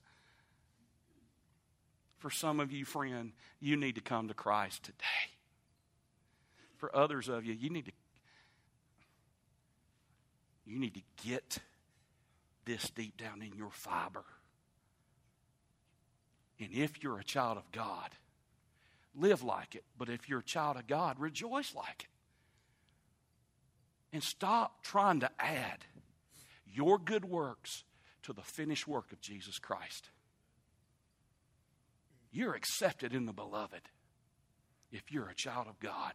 For 2.17 2.31
some 2.31 2.59
of 2.59 2.71
you, 2.71 2.85
friend, 2.85 3.33
you 3.59 3.77
need 3.77 3.93
to 3.95 4.01
come 4.01 4.29
to 4.29 4.33
Christ 4.33 4.81
today. 4.81 5.29
For 6.77 6.93
others 6.95 7.29
of 7.29 7.45
you, 7.45 7.53
you 7.53 7.69
need 7.69 7.85
to 7.85 7.91
you 10.65 10.79
need 10.79 10.95
to 10.95 11.27
get 11.27 11.59
this 12.65 12.89
deep 12.89 13.15
down 13.15 13.43
in 13.43 13.53
your 13.53 13.69
fiber. 13.69 14.23
And 16.59 16.69
if 16.71 17.03
you're 17.03 17.19
a 17.19 17.23
child 17.23 17.57
of 17.57 17.71
God, 17.71 18.09
live 19.13 19.43
like 19.43 19.75
it. 19.75 19.83
But 19.99 20.09
if 20.09 20.27
you're 20.27 20.39
a 20.39 20.43
child 20.43 20.77
of 20.77 20.87
God, 20.87 21.19
rejoice 21.19 21.75
like 21.75 22.05
it. 22.05 22.07
And 24.13 24.23
stop 24.23 24.83
trying 24.83 25.21
to 25.21 25.31
add 25.39 25.85
your 26.71 26.99
good 26.99 27.25
works 27.25 27.83
to 28.21 28.31
the 28.31 28.43
finished 28.43 28.87
work 28.87 29.11
of 29.11 29.19
Jesus 29.19 29.57
Christ. 29.57 30.11
You're 32.31 32.53
accepted 32.53 33.13
in 33.13 33.25
the 33.25 33.33
beloved 33.33 33.81
if 34.91 35.11
you're 35.11 35.29
a 35.29 35.35
child 35.35 35.67
of 35.67 35.79
God. 35.79 36.13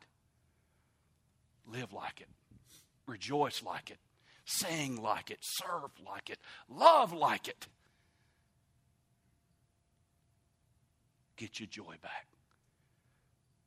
Live 1.66 1.92
like 1.92 2.20
it, 2.20 2.28
rejoice 3.06 3.62
like 3.64 3.90
it, 3.90 3.98
sing 4.44 5.02
like 5.02 5.30
it, 5.30 5.38
serve 5.40 5.90
like 6.06 6.30
it, 6.30 6.38
love 6.68 7.12
like 7.12 7.48
it. 7.48 7.66
Get 11.36 11.58
your 11.60 11.66
joy 11.66 11.96
back, 12.00 12.26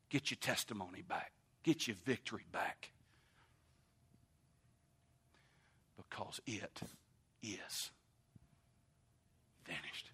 get 0.08 0.30
your 0.30 0.38
testimony 0.40 1.02
back, 1.02 1.32
get 1.62 1.86
your 1.86 1.96
victory 2.04 2.46
back. 2.50 2.92
because 6.12 6.40
it 6.46 6.80
is 7.42 7.90
vanished. 9.66 10.11